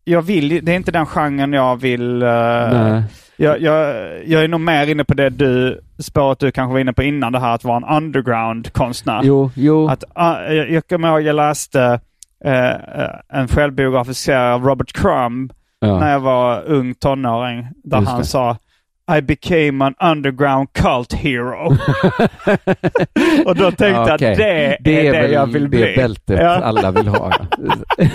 [0.03, 3.03] jag vill, det är inte den genren jag vill Nej.
[3.37, 3.95] Jag, jag,
[4.25, 7.31] jag är nog mer inne på det du, spåret du kanske var inne på innan,
[7.31, 9.21] det här att vara en underground-konstnär.
[9.23, 9.87] Jo, jo.
[9.87, 11.99] Att, ah, jag, kommer ihåg jag läste
[12.45, 12.71] eh,
[13.39, 15.53] en självbiografisk serie av Robert Crumb
[15.87, 15.99] ja.
[15.99, 17.67] när jag var ung tonåring.
[17.83, 18.25] Där Just han det.
[18.25, 18.57] sa
[19.17, 21.67] I became an underground cult hero.
[23.45, 24.31] Och då tänkte jag Okej.
[24.31, 24.37] att
[24.83, 25.95] det är det, jag vill det bli.
[25.95, 26.49] bältet Ja.
[26.49, 27.31] alla vill ha.
[27.39, 28.07] ja.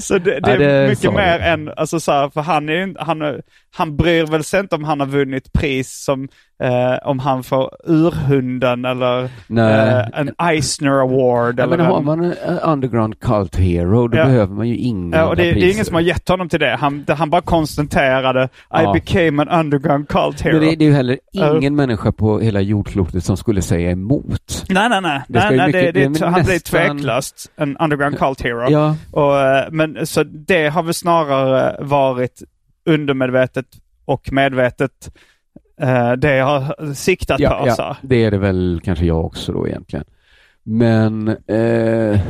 [0.00, 2.68] Så det, det Ja, är det mycket sa mer än, alltså så här, för han,
[2.68, 3.42] är, han, är-
[3.76, 6.28] han bryr väl sig inte om han har vunnit pris som,
[6.62, 11.58] eh, om han får urhunden eller eh, en Eisner Award.
[11.58, 14.24] Ja, eller men har man en eh, underground cult hero, då Ja.
[14.24, 16.60] behöver man ju inga Ja, och det, det är ingen som har gett honom till
[16.60, 16.76] det.
[16.80, 18.92] Han, det, han bara konstaterade I Ja.
[18.92, 20.52] became an underground cult hero.
[20.58, 24.64] Men det, det är ju heller ingen människa på hela jordklotet som skulle säga emot.
[24.68, 25.22] Nej, nej, nej.
[25.28, 26.58] Nej, nej mycket- det, är han blir nästan-
[26.96, 28.70] tveklöst en underground cult hero.
[28.70, 32.42] Ja, Och, eh, men så det har väl snarare varit
[32.86, 33.66] undermedvetet
[34.04, 34.90] och medvetet
[35.80, 37.70] eh, det jag har siktat ja, på.
[37.70, 37.82] Så.
[37.82, 40.04] ja, det är det väl kanske jag också då egentligen.
[40.62, 42.20] Men eh,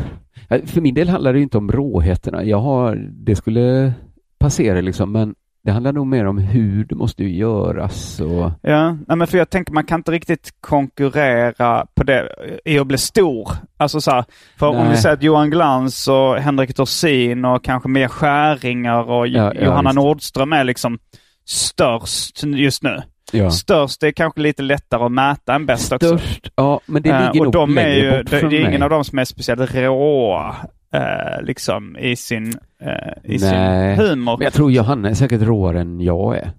[0.49, 2.45] Eh, För min del handlar det inte om råheterna.
[2.45, 3.93] Jag har, det skulle
[4.39, 5.35] passera liksom, men
[5.65, 8.51] det handlar nog mer om hur det måste göras och...
[8.63, 12.29] Ja, men för jag tänker man kan inte riktigt konkurrera på det
[12.65, 13.51] i att bli stor.
[13.77, 14.25] Alltså så här,
[14.59, 14.91] för om Nej.
[14.91, 19.65] vi säger att Johan Glans och Henrik Dorsin och kanske Mia Skäringer och Ja, ja,
[19.65, 19.97] Johanna visst.
[19.97, 20.99] Nordström är liksom
[21.45, 23.03] störst just nu.
[23.33, 23.51] Ja.
[23.51, 26.19] Störst är kanske lite lättare att mäta än bäst också.
[26.19, 28.57] Störst, ja, men det Eh, ligger och nog de är ju, bort det, från det
[28.57, 28.83] är ingen mig.
[28.83, 30.57] av dem som är speciellt råa
[30.95, 32.53] eh, liksom i sin,
[32.83, 33.49] eh, i sin
[33.97, 34.37] humor.
[34.37, 36.51] Men jag tror Johanna är säkert råare än jag är.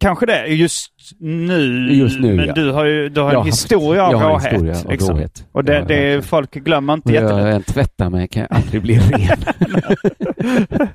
[0.00, 0.90] Kanske det, just
[1.20, 1.92] nu.
[1.92, 2.52] Just nu, men ja.
[2.54, 4.52] du har ju du har Jag en har historia av jag har en råhet.
[4.52, 5.16] historia av liksom.
[5.16, 5.46] råhet.
[5.52, 6.22] Och det, det verkligen.
[6.22, 7.44] folk glömmer inte Och jättelätt.
[7.44, 9.38] jag, jag tvättar mig kan jag aldrig bli ren.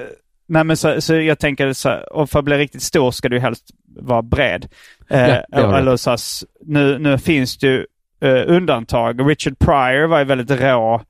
[0.51, 3.29] Nej men så, så jag tänker så här, och för att bli riktigt stor ska
[3.29, 3.65] du helst
[3.99, 4.67] vara bred.
[5.09, 6.19] Eh, Ja, eller så här,
[6.65, 7.85] nu, nu finns det ju
[8.21, 9.29] eh, undantag.
[9.29, 11.01] Richard Pryor var ju väldigt rå.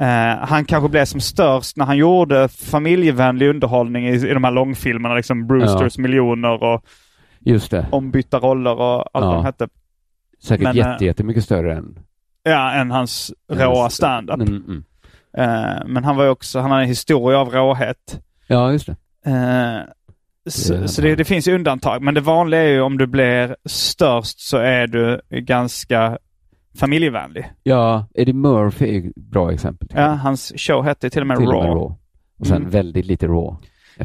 [0.00, 4.50] Eh, han kanske blev som störst när han gjorde familjevänlig underhållning i, i de här
[4.50, 6.84] långfilmerna, liksom Brewsters miljoner och
[7.38, 7.86] Just det.
[7.92, 9.32] ombytta roller och allt Ja.
[9.32, 9.68] de hette.
[10.42, 11.98] Säkert men, jätte, jättemycket större än...
[12.42, 14.36] Ja, än hans råa standup.
[14.36, 14.84] Mm, mm.
[15.36, 18.20] Eh, men han var ju också, han hade en historia av råhet.
[18.46, 18.96] Ja, just det.
[19.30, 19.80] Eh,
[20.50, 22.02] så så det, det finns ju undantag.
[22.02, 26.18] Men det vanliga är ju om du blir störst så är du ganska
[26.78, 27.50] familjevänlig.
[27.62, 29.88] Ja, Eddie Murphy är ett bra exempel.
[29.94, 31.68] Ja, hans show hette till och med Till Raw.
[31.68, 31.94] med Raw.
[32.40, 32.70] Och sen Mm.
[32.70, 33.56] väldigt lite Raw.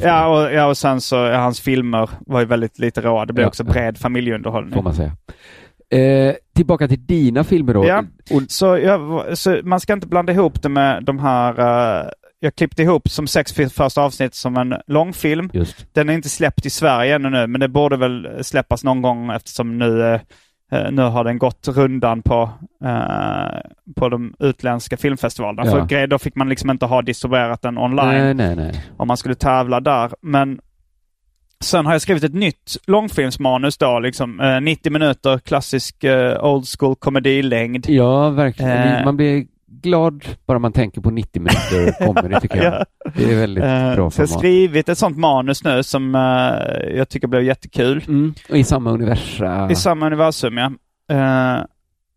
[0.02, 3.26] Ja och, ja, och sen så, ja, hans filmer var ju väldigt lite råa.
[3.26, 3.72] Det blev Ja, också ja.
[3.74, 4.74] bred familjeunderhållning.
[4.74, 5.12] Får man säga.
[5.92, 7.86] Eh, tillbaka till dina filmer då.
[7.88, 8.04] Ja.
[8.32, 11.60] Och, Så, jag, så man ska inte blanda ihop det med de här...
[11.60, 12.06] eh,
[12.40, 15.50] jag klippte ihop som sex för- första avsnitt som en långfilm.
[15.54, 15.86] just.
[15.94, 19.32] Den är inte släppt i Sverige ännu nu, men det borde väl släppas någon gång
[19.32, 20.22] eftersom nu, eh,
[20.72, 22.50] eh, nu har den gått rundan på,
[22.86, 23.60] eh,
[23.96, 25.66] på de utländska filmfestivalerna.
[25.66, 25.72] Ja.
[25.72, 28.84] För grej, då fick man liksom inte ha distribuerat den online Nej, nej, nej.
[28.98, 30.12] om man skulle tävla där.
[30.22, 30.60] Men
[31.64, 36.66] sen har jag skrivit ett nytt långfilmsmanus då, liksom eh, 90 minuter, klassisk eh, old
[36.80, 37.86] school komedilängd.
[37.90, 38.72] Ja, verkligen.
[38.88, 39.06] Eh.
[39.06, 42.74] Man blir glad bara man tänker på 90 minuter comedy tycker jag.
[42.74, 42.86] Ja.
[43.16, 44.30] Det är väldigt Eh, bra så jag har format.
[44.40, 48.04] skrivit ett sånt manus nu som eh, jag tycker blev jättekul.
[48.08, 48.34] Mm.
[48.50, 49.70] Och i samma universum.
[49.72, 50.72] I samma universum, ja.
[51.12, 51.64] Eh,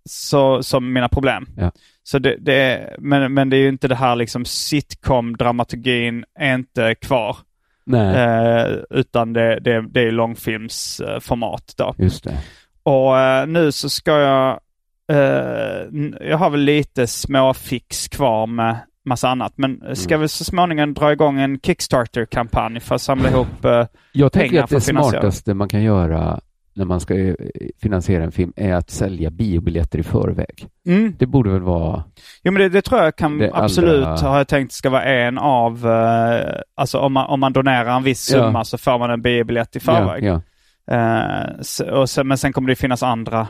[0.04, 1.46] så, som mina problem.
[1.56, 1.72] Ja.
[2.02, 6.54] Så det, det är, men, men det är ju inte det här liksom sitcom-dramaturgin är
[6.54, 7.36] inte kvar.
[7.94, 11.94] Eh, utan det, det, det är långfilmsformat då.
[11.98, 12.38] just det.
[12.82, 14.60] Och eh, nu så ska jag...
[15.10, 19.52] eh, jag har väl lite småfix kvar med massa annat.
[19.56, 20.20] Men ska Mm.
[20.20, 23.64] väl så småningom dra igång en Kickstarter-kampanj för att samla ihop...
[23.64, 26.40] eh, Jag tänker pengar att det smartaste man kan göra
[26.74, 27.34] när man ska eh,
[27.82, 30.66] finansiera en film är att sälja biobiljetter i förväg.
[30.86, 31.14] mm.
[31.18, 32.04] Det borde väl vara...
[32.42, 35.04] Jo men det, det tror jag kan Det allra- absolut har jag tänkt ska vara
[35.04, 35.86] en av,
[36.74, 38.64] alltså om man, om man donerar en viss summa Ja.
[38.64, 40.24] så får man en biobiljett i förväg.
[40.24, 40.40] Ja, ja,
[40.86, 43.48] Eh, så, och sen, men sen kommer det finnas andra,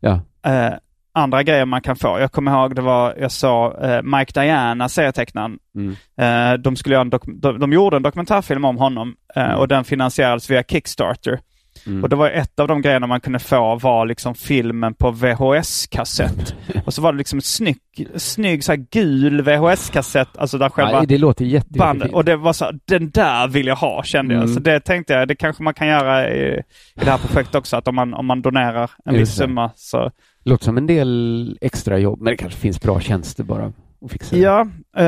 [0.00, 0.20] ja.
[0.46, 0.72] Eh,
[1.12, 2.20] andra grejer man kan få.
[2.20, 5.58] Jag kommer ihåg det var, jag såg eh, Mike Diana, serietecknaren.
[5.74, 5.96] Mm.
[6.20, 9.58] Eh, de, skulle göra en de, de gjorde en dokumentärfilm om honom eh, Mm.
[9.58, 11.40] och den finansierades via Kickstarter.
[11.86, 12.02] Mm.
[12.02, 16.54] Och det var ett av de grejerna man kunde få var liksom filmen på VHS-kassett.
[16.84, 17.78] och så var det liksom en snygg,
[18.16, 22.12] snygg så gul VHS-kassett, alltså där själva Ja, det låter jätte, bandet.
[22.12, 24.42] Och det var så här, den där vill jag ha kände jag.
[24.42, 24.54] Mm.
[24.54, 26.58] Så det tänkte jag, det kanske man kan göra i,
[26.96, 30.10] i det här projektet också, att om man, om man donerar en viss summa så
[30.44, 33.72] Låter som en del extra jobb, men det kanske finns bra tjänster bara
[34.04, 34.36] att fixa.
[34.36, 34.66] Ja,
[34.96, 35.06] eh,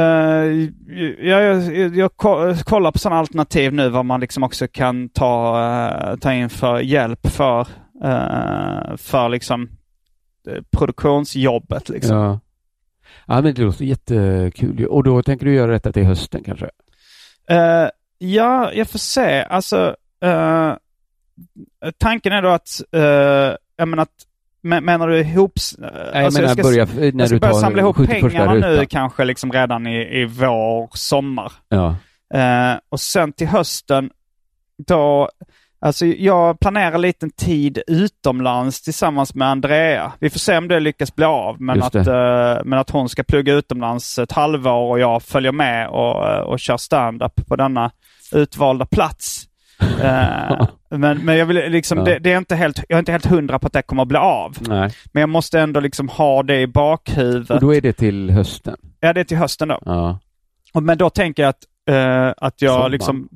[1.29, 5.61] jag, jag, jag ko- kollar på sådana alternativ nu vad man liksom också kan ta,
[6.11, 7.61] eh, ta in för hjälp för,
[8.05, 9.71] eh, för liksom
[10.49, 11.89] eh, produktionsjobbet.
[11.89, 12.17] Liksom.
[12.17, 12.41] Ja.
[13.27, 14.87] ja, men det låter jättekul.
[14.87, 16.71] Och då tänker du göra detta till hösten kanske?
[17.49, 19.43] Eh, ja, jag får se.
[19.43, 20.73] Alltså, eh,
[21.99, 22.81] tanken är då att,
[23.77, 24.27] jag menar att,
[24.63, 25.53] men- menar du ihop...
[25.79, 28.87] Nej, jag menar börja när jag ska du börja samla ihop 71 pengarna nu rutan.
[28.87, 31.53] kanske liksom redan i, i vår, sommar.
[31.69, 31.97] Ja.
[32.35, 34.11] Eh, och sen till hösten,
[34.87, 35.29] då...
[35.85, 40.13] Alltså jag planerar lite en tid utomlands tillsammans med Andrea.
[40.19, 41.61] Vi får se om det lyckas bli av.
[41.61, 45.89] Men, att, eh, men att hon ska plugga utomlands ett halvår och jag följer med
[45.89, 47.91] och, eh, och kör stand-up på denna
[48.33, 49.49] utvalda plats.
[50.03, 50.67] Eh,
[50.99, 52.05] men, men jag vill liksom, Ja.
[52.05, 54.09] det, det är inte helt, jag är inte helt hundra på att det kommer att
[54.09, 54.57] bli av.
[54.61, 54.91] Nej.
[55.13, 57.51] Men jag måste ändå liksom ha det i bakhuvudet.
[57.51, 58.77] Och då är det till hösten?
[59.01, 59.79] Ja, det är till hösten då.
[59.85, 60.19] Ja.
[60.75, 62.89] Och- Men då tänker jag att, eh, att jag Sommar.
[62.89, 63.29] liksom...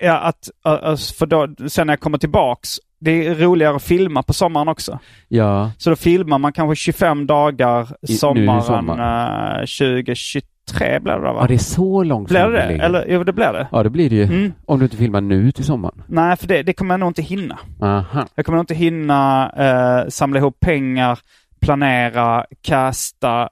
[0.00, 2.68] Ja, att, uh, uh, för då, sen när jag kommer tillbaks,
[3.04, 4.98] det är roligare att filma på sommaren också.
[5.28, 9.58] Ja, Så då filmar man kanske 25 dagar nu i sommaren sommar.
[9.60, 11.36] eh, 2023 blir det va?
[11.40, 12.74] ja det är så långt blir det det.
[12.84, 13.68] Eller, jo, det blir det.
[13.72, 14.22] Ja, det blir det ju.
[14.24, 14.52] Mm.
[14.66, 16.02] Om du inte filmar nu till sommaren.
[16.06, 17.58] Nej, för det, det kommer jag nog inte hinna.
[17.82, 18.26] Aha.
[18.34, 21.18] Jag kommer nog inte hinna eh, samla ihop pengar,
[21.60, 23.48] planera, casta,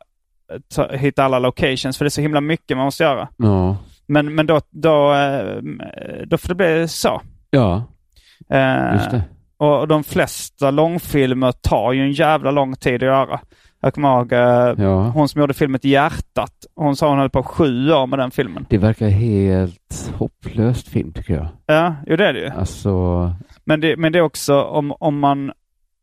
[0.74, 3.28] ta, hitta alla locations, för det är så himla mycket man måste göra.
[3.36, 3.76] Ja.
[4.06, 5.56] Men, men då, då, eh,
[6.26, 7.20] då får det bli så.
[7.50, 7.84] Ja,
[8.50, 9.22] Eh, just det.
[9.62, 13.40] Och, de flesta långfilmer tar ju en jävla lång tid att göra.
[13.80, 15.08] Jag kommer ihåg eh, Ja.
[15.08, 16.52] hon som gjorde filmen Hjärtat.
[16.74, 18.66] Hon sa hon höll på sju år med den filmen.
[18.70, 21.48] Det verkar helt hopplöst film tycker jag.
[21.66, 22.50] Ja, jo det är det ju.
[22.50, 22.90] Alltså,
[23.64, 25.52] Men det, men det är också om, om man,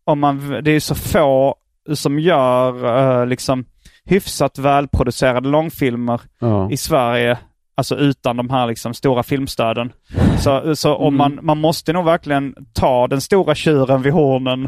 [0.04, 1.56] om man, det är så få
[1.94, 3.66] som gör eh, liksom
[4.06, 6.72] hyfsat välproducerade långfilmer ja.
[6.72, 7.38] i Sverige.
[7.80, 9.92] Alltså utan de här liksom stora filmstöden.
[10.40, 11.18] Så, så om Mm.
[11.18, 14.68] man, man måste nog verkligen ta den stora tjuren vid hornen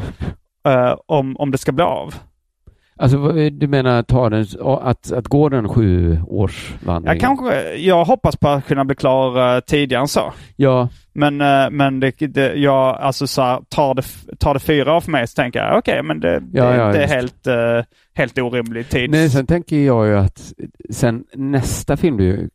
[0.68, 2.14] eh, om, om det ska bli av.
[2.96, 4.46] Alltså vad- du menar ta den,
[4.82, 7.04] att, att gå den sju årsvandringen?
[7.06, 10.32] Jag, kanske, jag hoppas på att kunna bli klar eh, tidigare än så.
[10.56, 14.02] Ja, Men, eh, men det, det, jag, alltså så här, tar, det,
[14.38, 16.92] tar det fyra år för mig så tänker jag okej, men det, Ja, det, ja,
[16.92, 17.84] det är helt, eh,
[18.14, 19.10] helt orimlig tid.
[19.10, 20.52] nej sen tänker jag ju att
[20.90, 22.50] sen nästa film du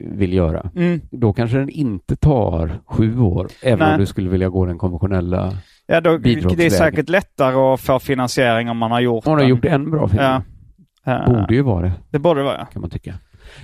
[0.00, 1.00] vill göra, Mm.
[1.10, 3.92] då kanske den inte tar sju år, även Nej.
[3.94, 5.52] om du skulle vilja gå den konventionella.
[5.86, 9.36] Ja, då, det är säkert lättare att få finansiering om man har gjort du har
[9.38, 9.48] den.
[9.48, 10.42] gjort en bra film, Ja.
[11.26, 12.64] Borde ju vara det, Det borde vara, ja.
[12.64, 13.14] kan man tycka.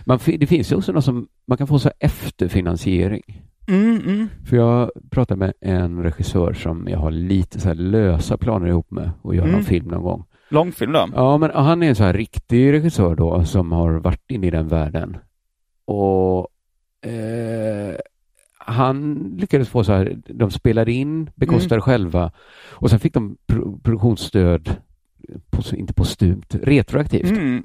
[0.06, 3.22] Man, det finns ju också något som man kan få så efterfinansiering.
[3.68, 4.28] Mm, mm.
[4.46, 9.10] För jag pratade med en regissör som jag har lite så lösa planer ihop med
[9.24, 9.58] att göra Mm.
[9.58, 10.24] en film någon gång.
[10.48, 11.08] Långfilm då?
[11.14, 14.50] Ja, men han är en så här riktig regissör då som har varit inne i
[14.50, 15.16] den världen.
[15.84, 16.48] Och
[17.10, 17.94] eh,
[18.66, 22.30] han lyckades få så här, de spelade in, bekostade själva
[22.70, 24.76] och sen fick de pro produktionsstöd,
[25.50, 27.30] på, inte postumt, retroaktivt.
[27.30, 27.62] Mm.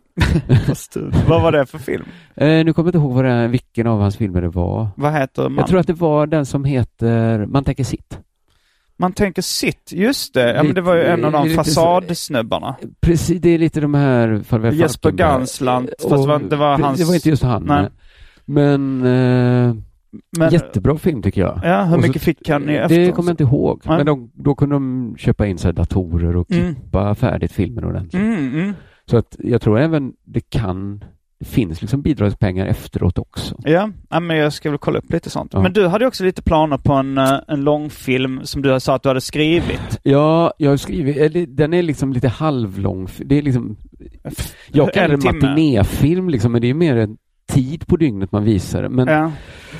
[1.27, 2.05] Vad var det för film?
[2.35, 4.87] Eh, nu kommer jag inte ihåg vad det, vilken av hans filmer det var.
[4.95, 5.55] Vad heter man?
[5.57, 8.19] Jag tror att det var den som heter Man tänker sitt.
[8.99, 10.53] Man tänker sitt, just det.
[10.55, 12.75] Ja, men det var ju Lite- en av de lite fasadsnubbarna.
[13.01, 15.11] Precis, det är lite de här Farväl Jesper.
[15.11, 17.63] Ganslant, fast Och det var- det var hans- Det var inte just han.
[17.63, 17.87] Nej.
[18.45, 19.75] Men eh,
[20.37, 21.59] Men, jättebra film tycker jag.
[21.63, 23.15] Ja, hur Och så- mycket fick han i Det efteråt?
[23.15, 23.81] kommer jag inte ihåg.
[23.85, 23.97] Nej.
[23.97, 26.75] Men de, då kunde de köpa in så här datorer och Mm.
[26.75, 28.13] klippa färdigt filmen ordentligt.
[28.23, 28.73] Mm, mm.
[29.05, 31.03] Så att jag tror även det kan,
[31.39, 33.55] det finns liksom bidragspengar efteråt också.
[33.63, 35.53] Ja, ja, men jag ska väl kolla upp lite sånt.
[35.53, 35.61] Ja.
[35.61, 39.03] Men du hade också lite planer på en, eh, en långfilm som du sa att
[39.03, 39.99] du hade skrivit.
[40.03, 43.07] Ja, jag har skrivit, eller, den är liksom lite halvlång.
[43.25, 43.77] Det är liksom,
[44.71, 47.17] jag kallar det matinéfilm liksom, men det är mer en
[47.47, 48.89] tid på dygnet man visar det.
[48.89, 49.31] Men, Ja.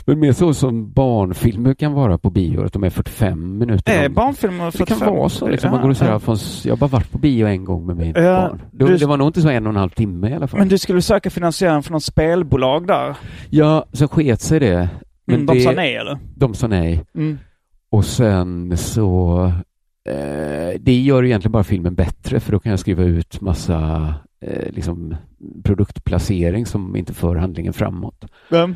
[0.06, 3.98] men mer så som barnfilmer kan vara på bio, att de är 45 minuter Är
[3.98, 4.10] långa.
[4.10, 5.00] barnfilmer Det 45?
[5.00, 5.48] kan vara så.
[5.48, 5.72] Liksom.
[5.72, 8.18] Man går och säger, Alfons, jag har bara varit på bio en gång med mitt
[8.18, 8.62] Ja, barn.
[8.72, 10.60] Det, du- det var nog inte så en och en halv timme i alla fall.
[10.60, 13.16] Men du skulle söka finansiering från något spelbolag där?
[13.50, 14.90] Ja, så sket sig det.
[15.26, 16.18] Men Mm, de det, sa nej eller?
[16.36, 17.04] De sa nej.
[17.16, 17.38] Mm.
[17.92, 19.44] Och sen så...
[20.10, 24.72] Eh, det gör egentligen bara filmen bättre för då kan jag skriva ut massa eh,
[24.72, 25.16] liksom
[25.64, 28.26] produktplacering som inte för handlingen framåt.
[28.50, 28.76] Vem?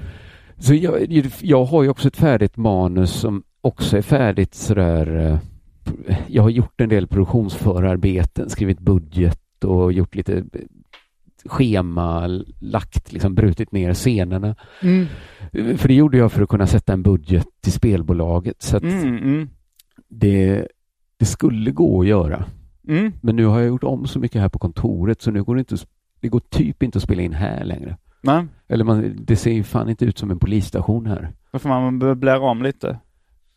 [0.57, 5.17] Så jag, jag har ju också ett färdigt manus som också är färdigt sådär.
[5.17, 5.37] eh,
[6.27, 10.43] Jag har gjort en del produktionsförarbeten, skrivit budget och gjort lite eh,
[11.45, 12.27] schema,
[12.59, 14.55] lagt, liksom brutit ner scenerna.
[14.81, 15.05] Mm.
[15.77, 18.61] För det gjorde jag för att kunna sätta en budget till spelbolaget.
[18.61, 19.49] Så Mm, mm,
[20.07, 20.67] det,
[21.17, 22.45] det skulle gå att göra.
[22.97, 23.13] Mm.
[23.21, 25.59] Men nu har jag gjort om så mycket här på kontoret så nu går det
[25.59, 25.75] inte,
[26.19, 27.97] det går typ inte att spela in här längre.
[28.21, 31.33] Nej, Eller man, det ser ju fan inte ut som en polisstation här.
[31.51, 32.97] då får man möblera om lite.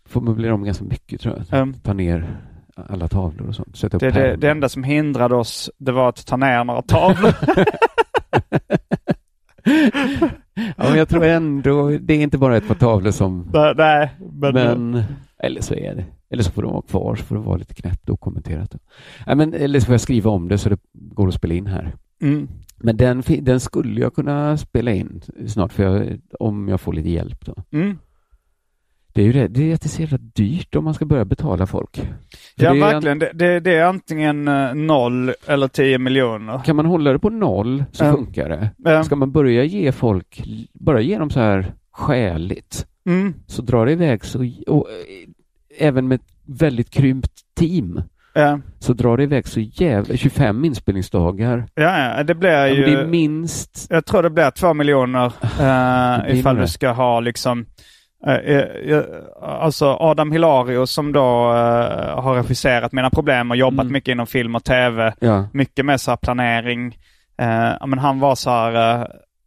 [0.08, 1.62] Får möblera om ganska mycket tror jag.
[1.62, 2.40] Um, Ta ner
[2.76, 3.76] alla tavlor och sånt.
[3.76, 6.82] Sätta upp det, det, det enda som hindrade oss, det var att ta ner några
[6.82, 7.34] tavlor.
[10.54, 13.50] ja, men jag tror ändå, det är inte bara ett par tavlor som...
[13.52, 15.04] Nej, nej, men, Men,
[15.38, 16.04] eller så är det.
[16.34, 18.70] Eller så får de vara kvar så får det vara lite knäppt dokumenterat.
[18.70, 18.78] Då.
[19.26, 21.66] Nej, men, eller så får jag skriva om det så det går att spela in
[21.66, 21.92] här.
[22.22, 22.48] Mm.
[22.78, 27.10] Men den, den skulle jag kunna spela in snart för jag, om jag får lite
[27.10, 27.44] hjälp.
[27.46, 27.54] Då.
[27.72, 27.98] Mm.
[29.14, 31.04] Det är ju det, det är att det är så jävla dyrt om man ska
[31.04, 31.96] börja betala folk.
[32.58, 33.18] För Ja, det är, verkligen.
[33.18, 36.58] Det, det, det är antingen eh, noll eller tio miljoner.
[36.64, 38.12] Kan man hålla det på noll så Ja.
[38.12, 38.70] funkar det.
[38.90, 39.04] Ja.
[39.04, 43.34] Ska man börja ge folk, bara ge dem så här skäligt, Mm.
[43.46, 45.28] så drar det iväg så, och, eh,
[45.78, 48.02] även med ett väldigt krympt team,
[48.36, 48.58] Ja.
[48.78, 51.66] så drar det iväg så jävla, 25 inspelningsdagar.
[51.74, 52.84] Ja, ja, det blir ju...
[52.84, 57.20] det är minst, Jag tror det blir två miljoner uh, blir ifall du ska ha
[57.20, 57.66] liksom
[58.26, 59.02] Eh, eh, eh,
[59.42, 63.92] Alltså Adam Hilario som då eh, har regisserat Mina Problem och jobbat Mm.
[63.92, 65.14] mycket inom film och tv.
[65.20, 65.48] Ja.
[65.52, 66.86] Mycket med så planering.
[67.38, 68.74] Eh, men han var så här,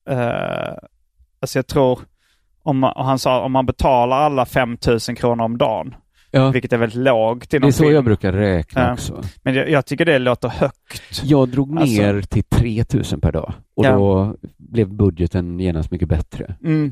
[0.10, 0.74] eh, eh,
[1.42, 2.00] alltså jag tror,
[2.64, 5.96] om, han sa om man betalar alla 5000 kronor om dagen,
[6.38, 6.52] ja.
[6.52, 7.96] vilket är väldigt lågt Det är så film.
[7.96, 8.94] jag brukar räkna Ja.
[8.94, 9.22] också.
[9.44, 11.22] Men jag, jag tycker det låter högt.
[11.24, 13.92] Jag drog Alltså- ner till 3000 per dag och Ja.
[13.92, 16.56] då blev budgeten genast mycket bättre.
[16.64, 16.92] Mm.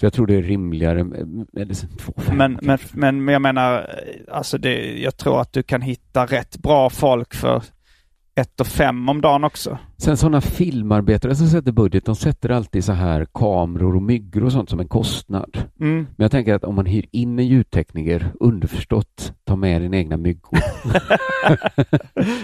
[0.00, 2.34] Så jag tror det är rimligare med eller så 2,5.
[2.36, 3.90] Men, men, men, men jag menar,
[4.32, 7.62] alltså det, jag tror att du kan hitta rätt bra folk för
[8.40, 9.78] ett och fem om dagen också.
[9.98, 14.52] Sen sådana filmarbetare som sätter budget, de sätter alltid så här kameror och myggor och
[14.52, 15.58] sånt som en kostnad.
[15.80, 15.96] Mm.
[15.96, 20.16] Men jag tänker att om man hyr in en ljudtekniker, underförstått, ta med dina egna
[20.16, 20.58] myggor.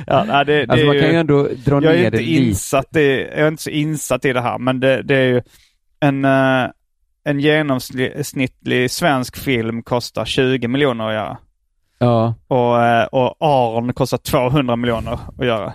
[0.07, 2.05] Ja, nej, det, det Alltså är man kan ju ju, ändå dra jag är ner
[2.05, 5.16] inte det insatt i, jag är inte så insatt i det här, men det, det
[5.16, 5.43] är ju
[6.01, 6.66] en, eh,
[7.24, 11.38] en genomsnittlig svensk film kostar 20 miljoner att göra.
[11.99, 13.01] Ja, Och,
[13.83, 15.72] eh, och Arn kostar 200 miljoner att göra.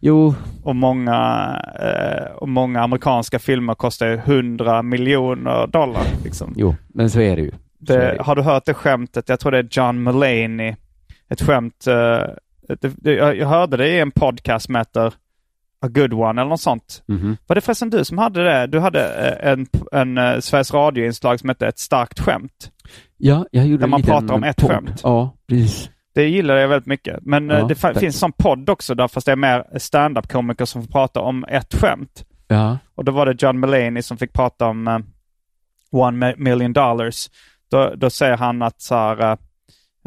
[0.00, 0.34] jo,
[0.64, 1.16] Och många,
[1.80, 6.02] eh, och många amerikanska filmer kostar ju 100 miljoner dollar.
[6.24, 6.52] Liksom.
[6.56, 7.48] jo, men så är det ju.
[7.48, 8.22] Är Det, det.
[8.22, 9.28] har du hört det skämtet?
[9.28, 10.74] Jag tror det är John Mulaney.
[11.28, 11.86] Ett skämt.
[11.86, 11.94] eh,
[12.80, 15.14] det, det, jag hörde det i en podcast som heter
[15.80, 17.02] A Good One eller något sånt.
[17.08, 17.36] Mhm.
[17.46, 18.66] Var det förresten du som hade det?
[18.66, 22.70] Du hade eh, en, en, en Sveriges Radio-inslag som hette Ett starkt skämt.
[23.16, 24.70] Ja, jag gjorde Där man pratar om ett podd.
[24.70, 25.00] skämt.
[25.04, 25.90] Ja, precis.
[26.16, 27.18] Det gillade jag väldigt mycket.
[27.22, 27.98] Men eh, Ja, det tack.
[27.98, 31.44] finns en sån podd också där fast det är mer stand-up-komiker som får prata om
[31.48, 32.24] ett skämt.
[32.48, 34.98] Ja, Och då var det John Mulaney som fick prata om eh,
[35.92, 37.28] One mi- Million Dollars.
[37.70, 39.38] Då, då säger han att så här,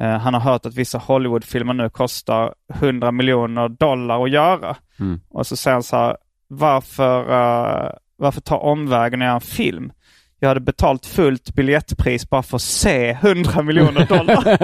[0.01, 4.75] eh, han har hört att vissa Hollywoodfilmer nu kostar 100 miljoner dollar att göra.
[4.99, 5.19] Mm.
[5.29, 9.91] Och så säger han så här, varför, eh, varför ta omvägen och göra en film?
[10.39, 14.57] Jag hade betalt fullt biljettpris bara för att se 100 miljoner dollar.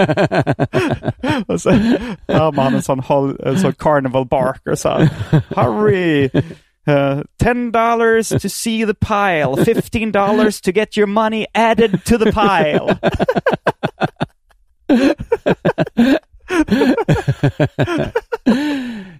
[1.51, 1.71] och så
[2.27, 5.09] härmar han en sån, hol- en sån carnival barker så här.
[5.55, 6.29] Hurry!
[6.87, 12.17] Uh, ten dollars to see the pile, fifteen dollars to get your money added to
[12.17, 12.97] the pile.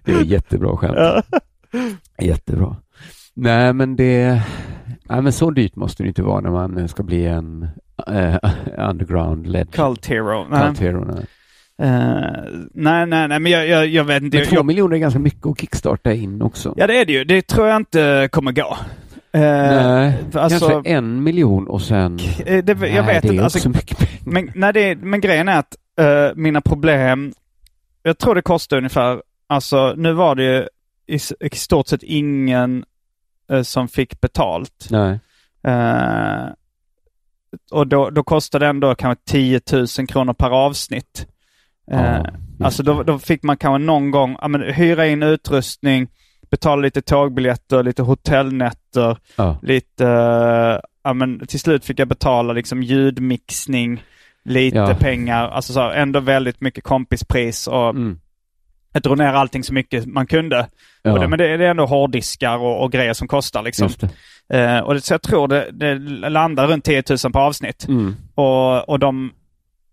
[0.04, 1.26] det är jättebra skämt.
[2.22, 2.76] Jättebra.
[3.36, 4.42] Nej, men det...
[5.08, 7.68] Nej, men så dyrt måste det inte vara när man ska bli en
[8.06, 8.36] eh,
[8.90, 10.46] underground led Cult hero.
[10.50, 11.24] Nej, Cult hero, nej.
[11.82, 12.20] Eh,
[12.74, 14.36] nej, nej, nej, men jag, jag, jag vet inte.
[14.36, 16.74] Men två Jag, miljoner är ganska mycket att kickstarta in också.
[16.76, 17.24] ja, det är det ju.
[17.24, 18.76] Det tror jag inte kommer gå.
[19.32, 22.16] Eh, nej, alltså- kanske en miljon och sen...
[22.16, 23.44] det, jag nej, vet det inte.
[23.44, 24.20] Alltså, också mycket pengar.
[24.24, 27.32] Men, nej, det, men grejen är att eh, mina problem,
[28.02, 30.66] jag tror det kostar ungefär, alltså nu var det ju
[31.16, 32.84] i, i stort sett ingen
[33.62, 34.86] som fick betalt.
[34.90, 35.18] Nej.
[35.66, 36.46] Eh,
[37.70, 41.26] och då, då kostar det ändå kanske 10 000 kronor per avsnitt.
[41.90, 45.22] Eh, Ja, just alltså då, då fick man kanske någon gång ja, men, hyra in
[45.22, 46.08] utrustning,
[46.50, 49.58] betala lite tågbiljetter, lite hotellnätter, Ja.
[49.62, 54.02] lite, eh, ja men till slut fick jag betala liksom ljudmixning,
[54.44, 54.94] lite Ja.
[55.00, 58.20] pengar, alltså så här, ändå väldigt mycket kompispris och Mm.
[58.96, 60.68] Jag drog ner allting så mycket man kunde.
[61.02, 63.88] Ja, det, men det, det är ändå hårddiskar och, och grejer som kostar liksom.
[64.48, 64.58] det.
[64.58, 67.88] Eh, och det, så jag tror det, det landar runt 10 000 per avsnitt.
[67.88, 68.16] Mm.
[68.34, 69.32] Och, och, de,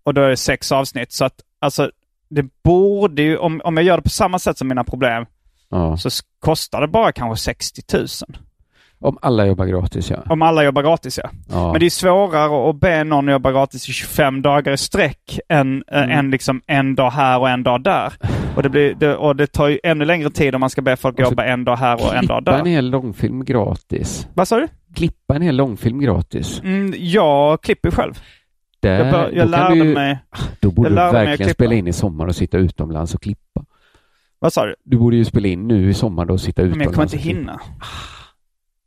[0.04, 1.12] och då är det sex avsnitt.
[1.12, 1.90] Så att alltså,
[2.30, 5.26] det borde ju, om, om jag gör det på samma sätt som mina problem,
[5.68, 5.96] Ja.
[5.96, 8.06] så kostar det bara kanske 60 000.
[9.04, 10.16] Om alla jobbar gratis, ja.
[10.28, 11.30] Om alla jobbar gratis ja.
[11.50, 11.72] ja.
[11.72, 15.84] Men det är svårare att be någon jobba gratis i 25 dagar i sträck än,
[15.92, 16.10] Mm.
[16.10, 18.12] äh, än liksom en dag här och en dag där.
[18.56, 20.96] Och det, blir, det, och det tar ju ännu längre tid om man ska be
[20.96, 22.70] folk Och så jobba en dag här och en dag Klippa en där.
[22.70, 24.28] hel långfilm gratis.
[24.34, 24.68] Vad sa du?
[24.94, 26.60] Klippa en hel långfilm gratis.
[26.64, 28.14] Mm, jag klipper själv.
[28.80, 30.18] Där, Jag, bör, jag lärde du, mig...
[30.60, 33.64] Då borde du verkligen spela in i sommar och sitta utomlands och klippa.
[34.38, 34.74] Vad sa du?
[34.84, 36.84] Du borde ju spela in nu i sommar och sitta Men utomlands.
[36.86, 37.60] jag kommer inte hinna.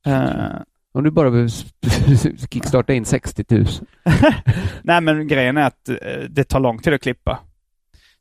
[0.08, 0.62] Eh,
[0.94, 1.50] Om du bara behöver
[2.52, 3.66] kickstarta in 60 000.
[4.84, 5.96] nej men grejen är att eh,
[6.30, 7.40] det tar lång tid att klippa.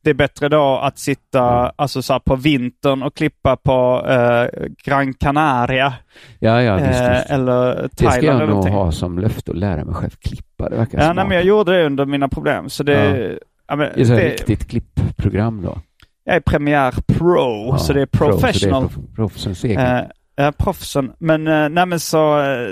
[0.04, 1.40] Det är bättre då att sitta
[1.76, 5.94] alltså, så på vintern och klippa på eh, Gran Canaria.
[6.38, 7.30] Ja, ja, visst, eh, visst.
[7.30, 10.68] eller Det Thailand ska jag nog ha som löfte att lära mig själv klippa.
[10.68, 11.16] Det verkar Ja, smart.
[11.16, 12.68] nej, men jag gjorde det under mina problem.
[12.68, 13.30] Så det,
[13.68, 13.76] ja.
[13.76, 15.78] men, Det är så det, riktigt klippprogram då.
[16.24, 18.82] jag är Premiere Pro, Ja, så det är pro, så professional.
[18.82, 19.80] det är prof- proffsens egen.
[19.80, 20.00] Eh,
[20.36, 21.12] ja, proffsen.
[21.18, 22.40] Men, eh, nej men så...
[22.40, 22.68] eh,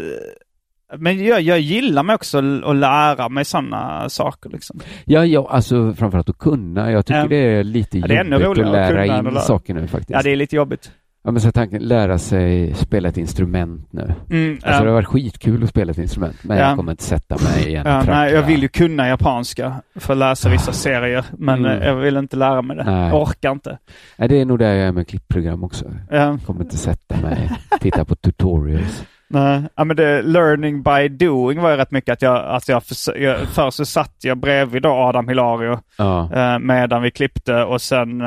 [0.98, 4.80] men jag, jag gillar mig också att lära mig sådana saker liksom.
[5.04, 6.90] Ja, ja, alltså framförallt att kunna.
[6.90, 7.26] Jag tycker Ja.
[7.28, 9.42] det är lite Ja, det är jobbigt att lära in att lära.
[9.42, 10.10] saker nu faktiskt.
[10.10, 10.90] Ja, det är lite jobbigt.
[11.26, 14.14] Ja, men så tanken, lära sig spela ett instrument nu.
[14.30, 16.68] Mm, Alltså det har varit skitkul att spela ett instrument, men Ja.
[16.68, 20.12] jag kommer inte sätta mig igen och Ja, nej, jag vill ju kunna japanska för
[20.12, 21.24] att läsa vissa serier.
[21.38, 21.82] Men Mm.
[21.82, 22.84] eh, jag vill inte lära mig det.
[22.84, 23.08] Nej.
[23.08, 23.78] Jag orkar inte.
[24.16, 25.84] Nej, det är nog där jag är med klippprogram också.
[26.10, 27.50] Ja, Jag kommer inte sätta mig,
[27.80, 29.04] titta på tutorials.
[29.34, 29.62] Nej.
[29.76, 32.82] Ja, men det, learning by doing var ju rätt mycket att jag, att jag,
[33.18, 36.30] jag först så satt jag bredvid då Adam Hilario Ja.
[36.34, 38.20] eh, medan vi klippte och sen...
[38.20, 38.26] eh,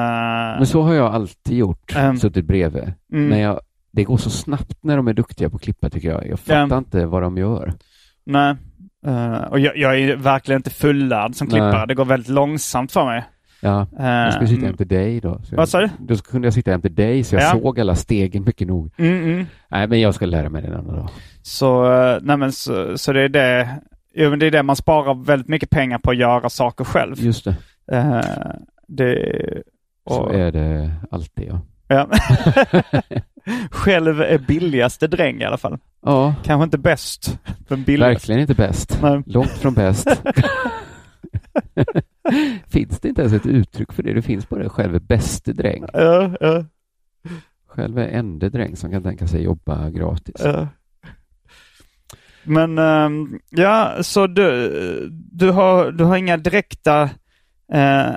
[0.57, 2.17] Men så har jag alltid gjort, Ehm.
[2.17, 2.93] suttit bredvid.
[3.13, 3.59] mm, Men jag,
[3.91, 6.27] det går så snabbt när de är duktiga på att klippa tycker jag.
[6.27, 6.77] Jag fattar Ja.
[6.77, 7.73] inte vad de gör.
[8.25, 8.55] Nej.
[9.05, 11.77] Eh, och jag, jag är verkligen inte fullärd som klippare.
[11.77, 11.87] Nej.
[11.87, 13.23] Det går väldigt långsamt för mig.
[13.61, 15.39] Ja, jag skulle sitta Uh, jämte dig då.
[15.43, 15.89] Så Vad sa du?
[15.99, 17.51] Då kunde jag sitta jämte dig så jag Ja.
[17.51, 18.91] såg alla stegen mycket nog.
[18.97, 19.45] mm, mm.
[19.69, 21.09] Nej, men jag ska lära mig det en annan dag.
[21.41, 23.69] Så, eh, nej men, så, så det är det.
[24.15, 27.15] Jo, men det är det man sparar väldigt mycket pengar på att göra saker själv.
[27.19, 27.55] Just det,
[27.91, 28.21] Eh,
[28.87, 29.63] det,
[30.09, 31.59] så och, är det alltid ja.
[31.87, 32.09] ja.
[33.71, 35.77] Själv är billigaste dräng i alla fall.
[36.05, 38.11] Ja, Kanske inte bäst, men billigast.
[38.15, 38.99] verkligen inte bäst.
[39.25, 40.07] Långt från bäst.
[42.67, 44.13] finns det inte ens ett uttryck för det?
[44.13, 45.85] Det finns bara själv bäste dräng.
[45.93, 46.65] Ja, ja,
[47.67, 50.35] Själv är ende dräng som kan tänka sig jobba gratis.
[50.43, 50.67] ja.
[52.43, 57.09] Men ehm, ja, så du, du, har, du har inga direkta
[57.73, 58.09] eh,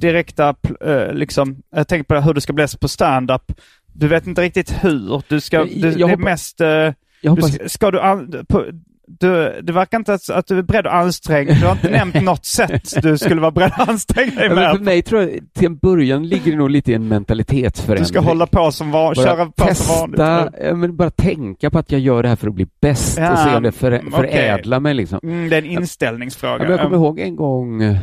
[0.00, 3.52] direkta, eh, liksom, jag tänker på hur du ska bli på stand-up.
[3.86, 5.22] Du vet inte riktigt hur.
[5.28, 6.60] Du ska, Jag- du, jag det är mest...
[6.60, 7.98] eh, Jag du ska, ska du,
[8.44, 8.64] på,
[9.06, 12.14] du, det verkar inte att, att du är beredd att anstränga Du har inte nämnt
[12.22, 14.82] något sätt du skulle vara beredd att anstränga dig Ja, men för med.
[14.84, 18.02] mig tror jag till en början ligger det nog lite i en mentalitetsförändring.
[18.02, 20.16] Du ska hålla på som van, bara köra på som vanligt.
[20.16, 23.18] testa, ja, men bara tänka på att jag gör det här för att bli bäst
[23.18, 25.20] Ja, och se om det förä- mm, förädlar mig liksom.
[25.22, 26.58] Mm, det är en Ja, inställningsfråga.
[26.62, 27.96] men jag kommer ihåg en gång,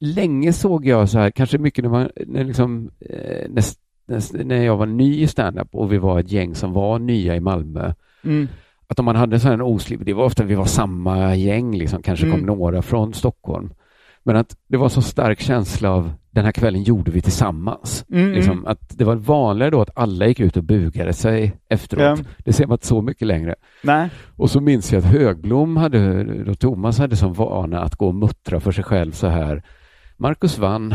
[0.00, 3.78] länge såg jag så här, kanske mycket när, man, när, liksom, eh, näst,
[4.32, 7.40] när jag var ny i standup och vi var ett gäng som var nya i
[7.40, 7.92] Malmö.
[8.24, 8.48] Mm.
[8.90, 12.26] Att om man hade en osliv, det var ofta vi var samma gäng, liksom, kanske
[12.26, 12.46] kom Mm.
[12.46, 13.72] några från Stockholm.
[14.22, 18.04] Men att det var så stark känsla av den här kvällen gjorde vi tillsammans.
[18.12, 22.18] Mm, Liksom, att det var vanligare då att alla gick ut och bugade sig efteråt.
[22.18, 22.24] Ja.
[22.44, 23.54] Det ser man inte så mycket längre.
[23.82, 24.08] Nej.
[24.36, 28.14] Och så minns jag att Högblom hade, då Thomas hade som vana att gå och
[28.14, 29.62] muttra för sig själv så här.
[30.16, 30.94] Marcus vann,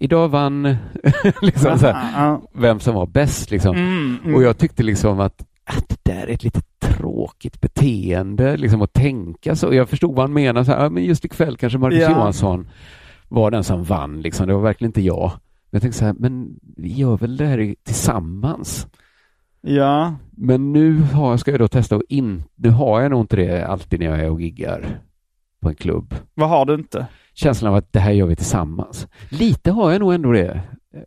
[0.00, 0.62] idag vann,
[1.42, 3.76] liksom här, vem som var bäst liksom.
[3.76, 4.34] Mm, mm.
[4.34, 5.44] Och jag tyckte liksom att,
[5.76, 9.74] att det där är ett lite tråkigt beteende, liksom att tänka så.
[9.74, 12.10] Jag förstod vad han menade, så här, ja, men just ikväll kanske Marcus Ja.
[12.10, 12.68] Johansson
[13.28, 14.46] var den som vann, liksom.
[14.48, 15.30] det var verkligen inte jag.
[15.32, 18.86] Men jag tänkte så här, men vi gör väl det här tillsammans.
[19.60, 20.14] Ja.
[20.30, 23.66] Men nu har, ska jag då testa och in, nu har jag nog inte det
[23.66, 25.00] alltid när jag är och giggar
[25.60, 26.14] på en klubb.
[26.34, 27.06] Vad har du inte?
[27.40, 29.08] Känslan av att det här gör vi tillsammans.
[29.28, 30.60] Lite har jag nog ändå det.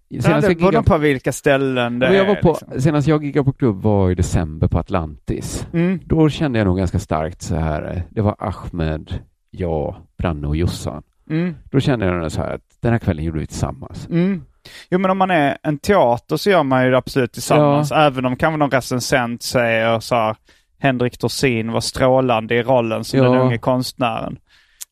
[0.07, 2.81] Ja, Senast, det jag, beror giggade, på vilka ställen det jag var på, liksom.
[2.81, 5.67] senast jag giggade på klubb var i december på Atlantis.
[5.73, 5.99] Mm.
[6.05, 9.19] Då kände jag nog ganska starkt så här, det var Ahmed,
[9.51, 11.03] jag, Branne och Jossan.
[11.29, 11.55] Mm.
[11.71, 14.07] Då kände jag nog så här att den här kvällen gjorde vi tillsammans.
[14.07, 14.41] Mm.
[14.89, 17.91] Jo men om man är en teater så gör man ju det absolut tillsammans.
[17.91, 20.35] Även om kanske någon recensent säger så här,
[20.79, 23.25] Henrik Dorsin var strålande i rollen som Ja.
[23.25, 24.37] den unge konstnären.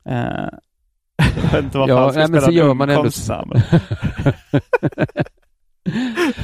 [0.06, 0.48] Eh,
[1.36, 3.04] jag vet inte varför Ja, han ska nej, spela så gör man ändå-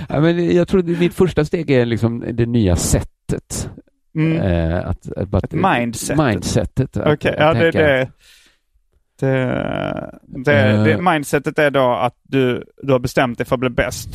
[0.10, 3.70] ja, men jag tror att mitt första steg är liksom det nya sättet.
[4.16, 4.38] Mm.
[4.42, 6.26] Eh, att, att, Ett mindsetet.
[6.26, 6.98] mindsetet.
[6.98, 8.10] att- Okej, att ja det det.
[9.20, 9.38] Det,
[10.28, 10.94] det, det.
[10.94, 11.12] Eh.
[11.12, 14.10] Mindsetet är då att du, du har bestämt dig för att bli bäst.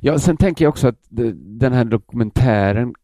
[0.00, 2.94] Ja, sen tänker jag också att det- den här dokumentären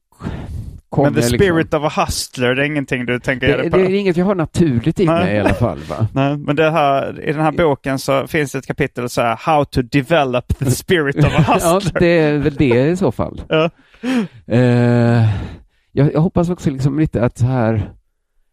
[0.96, 3.76] Men the liksom- spirit of a hustler, det är ingenting du tänker det, på?
[3.76, 5.78] det är inget jag har naturligt i mig i alla fall.
[5.88, 6.06] Va?
[6.14, 9.36] Nej, men det här, i den här boken så finns det ett kapitel så här,
[9.36, 12.00] How to develop the spirit of a ja, hustler.
[12.00, 13.42] det är väl det i så fall.
[13.48, 13.70] Ja.
[14.46, 15.24] Eh,
[15.92, 17.90] jag, jag hoppas också liksom lite att så här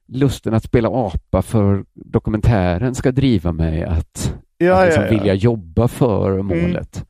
[0.08, 5.10] lusten att spela apa för dokumentären ska driva mig att, Ja, att ja, liksom ja.
[5.10, 6.98] vilja jobba för målet.
[6.98, 7.04] Eh,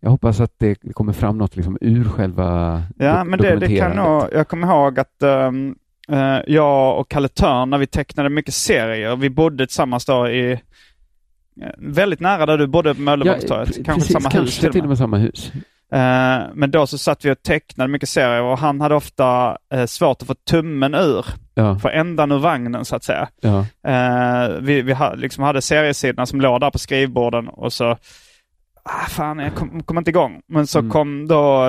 [0.00, 3.76] jag hoppas att det kommer fram något liksom ur själva Ja, do- men det, det
[3.76, 5.74] kan nog, jag kommer ihåg att ehm,
[6.12, 10.52] eh, jag och Kalle Törn, när vi tecknade mycket serier, vi bodde tillsammans då i
[10.52, 10.58] eh,
[11.78, 13.68] väldigt nära där du bodde på Möllevångstorget.
[13.68, 14.84] pre- kanske precis, samma hus kanske till och till med.
[14.86, 15.52] och med samma hus.
[15.92, 19.86] Eh, men då så satt vi och tecknade mycket serier och han hade ofta eh,
[19.86, 23.28] svårt att få tummen ur, Ja, få ändan ur vagnen så att säga.
[23.40, 27.96] ja, Eh, vi vi ha, liksom hade seriesidorna som låg där på skrivborden och så
[28.90, 30.40] Ah, fan, jag kom, kom inte igång.
[30.48, 30.90] Men så Mm.
[30.90, 31.64] kom då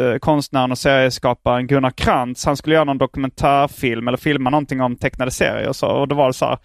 [0.00, 2.44] eh, konstnären och serieskaparen Gunnar Krantz.
[2.44, 5.86] Han skulle göra någon dokumentärfilm eller filma någonting om tecknade serier och så.
[5.86, 6.58] Och då var det så här.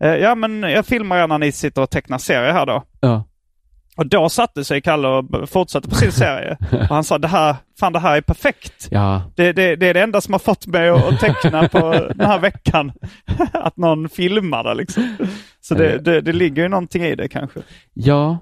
[0.00, 2.82] eh, ja men jag filmar er när ni sitter och tecknar serier här då.
[3.00, 3.24] ja.
[3.96, 6.56] Och då satte sig Kalle och fortsatte på sin serie.
[6.72, 8.88] Och han sa det här, fan det här är perfekt.
[8.90, 11.92] Ja, Det, det, det är det enda som har fått mig att, att teckna på
[12.14, 12.92] den här veckan.
[13.52, 15.16] Att någon filmar det liksom.
[15.60, 17.60] Så det, det, det ligger ju någonting i det kanske.
[17.94, 18.38] ja,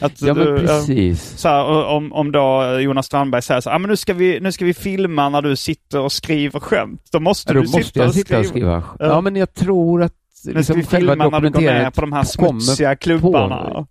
[0.00, 1.38] Att ja men du, precis.
[1.38, 4.14] Så här, och om, om då Jonas Strandberg säger så här, ah, men nu ska,
[4.14, 7.08] vi, nu ska vi filma när du sitter och skriver skämt.
[7.12, 8.82] Då måste Ja, då du måste sitta och sitta och skriva.
[8.82, 9.08] skriva.
[9.12, 10.12] Ja, men jag tror att
[10.44, 13.56] Nu ska liksom vi själva filma när du går ner på de här smutsiga klubbarna.
[13.56, 13.86] på-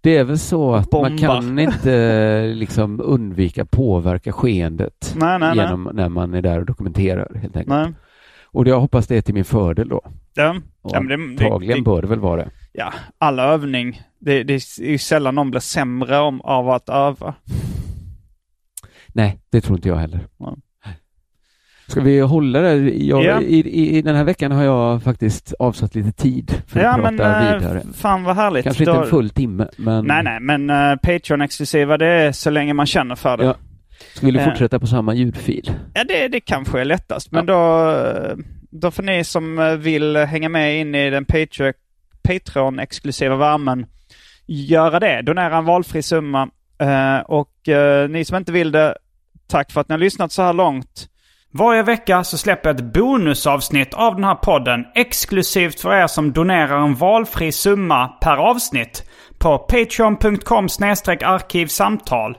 [0.00, 1.18] Det är väl så att man Bombar.
[1.18, 5.64] kan inte liksom undvika påverka skeendet Nej, nej, nej.
[5.64, 7.96] genom när man är där och dokumenterar helt enkelt.
[8.52, 10.00] Och jag hoppas det är till min fördel då.
[10.34, 10.56] Ja.
[10.82, 12.50] Och Ja, men det, antagligen det, bör det väl vara det.
[12.72, 14.02] ja, all övning.
[14.18, 17.34] Det, det är ju sällan någon blir sämre om, av att öva.
[19.08, 20.20] Nej, det tror inte jag heller.
[20.38, 20.56] Ja.
[21.86, 22.74] Ska vi hålla det?
[23.04, 23.40] Jag, Ja.
[23.40, 26.92] i, i, I den här veckan har jag faktiskt avsatt lite tid för att Ja
[26.94, 27.82] prata men äh, vidare.
[27.94, 28.64] fan vad härligt.
[28.64, 32.50] Kanske inte Då- en full timme, men Nej nej men uh, Patreon-exklusiva det är så
[32.50, 33.44] länge man känner för det.
[33.44, 33.54] Ja.
[34.14, 34.44] Ska vi Eh.
[34.44, 35.72] fortsätta på samma ljudfil?
[35.94, 37.32] Ja, det, det kanske är lättast.
[37.32, 37.92] Men då,
[38.70, 41.72] då får ni som vill hänga med in i den Patreon-
[42.28, 43.86] Patreon-exklusiva värmen
[44.46, 45.22] göra det.
[45.22, 46.48] Donera en valfri summa.
[46.78, 48.94] Eh, och eh, ni som inte vill det,
[49.46, 51.08] tack för att ni har lyssnat så här långt.
[51.50, 56.32] Varje vecka så släpper jag ett bonusavsnitt av den här podden exklusivt för er som
[56.32, 60.64] donerar en valfri summa per avsnitt på patreon.com
[61.24, 62.38] arkivsamtal.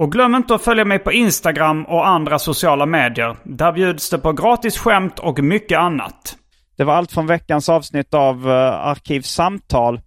[0.00, 3.36] Och glöm inte att följa mig på Instagram och andra sociala medier.
[3.44, 6.36] Där bjuds det på gratis skämt och mycket annat.
[6.76, 8.52] Det var allt från veckans avsnitt av uh,
[8.86, 10.00] Arkivsamtal.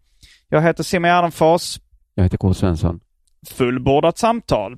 [0.49, 1.79] Jag heter Simon Gärdenfors.
[2.15, 2.53] Jag heter K.
[2.53, 2.99] Svensson.
[3.49, 4.77] Fullbordat samtal.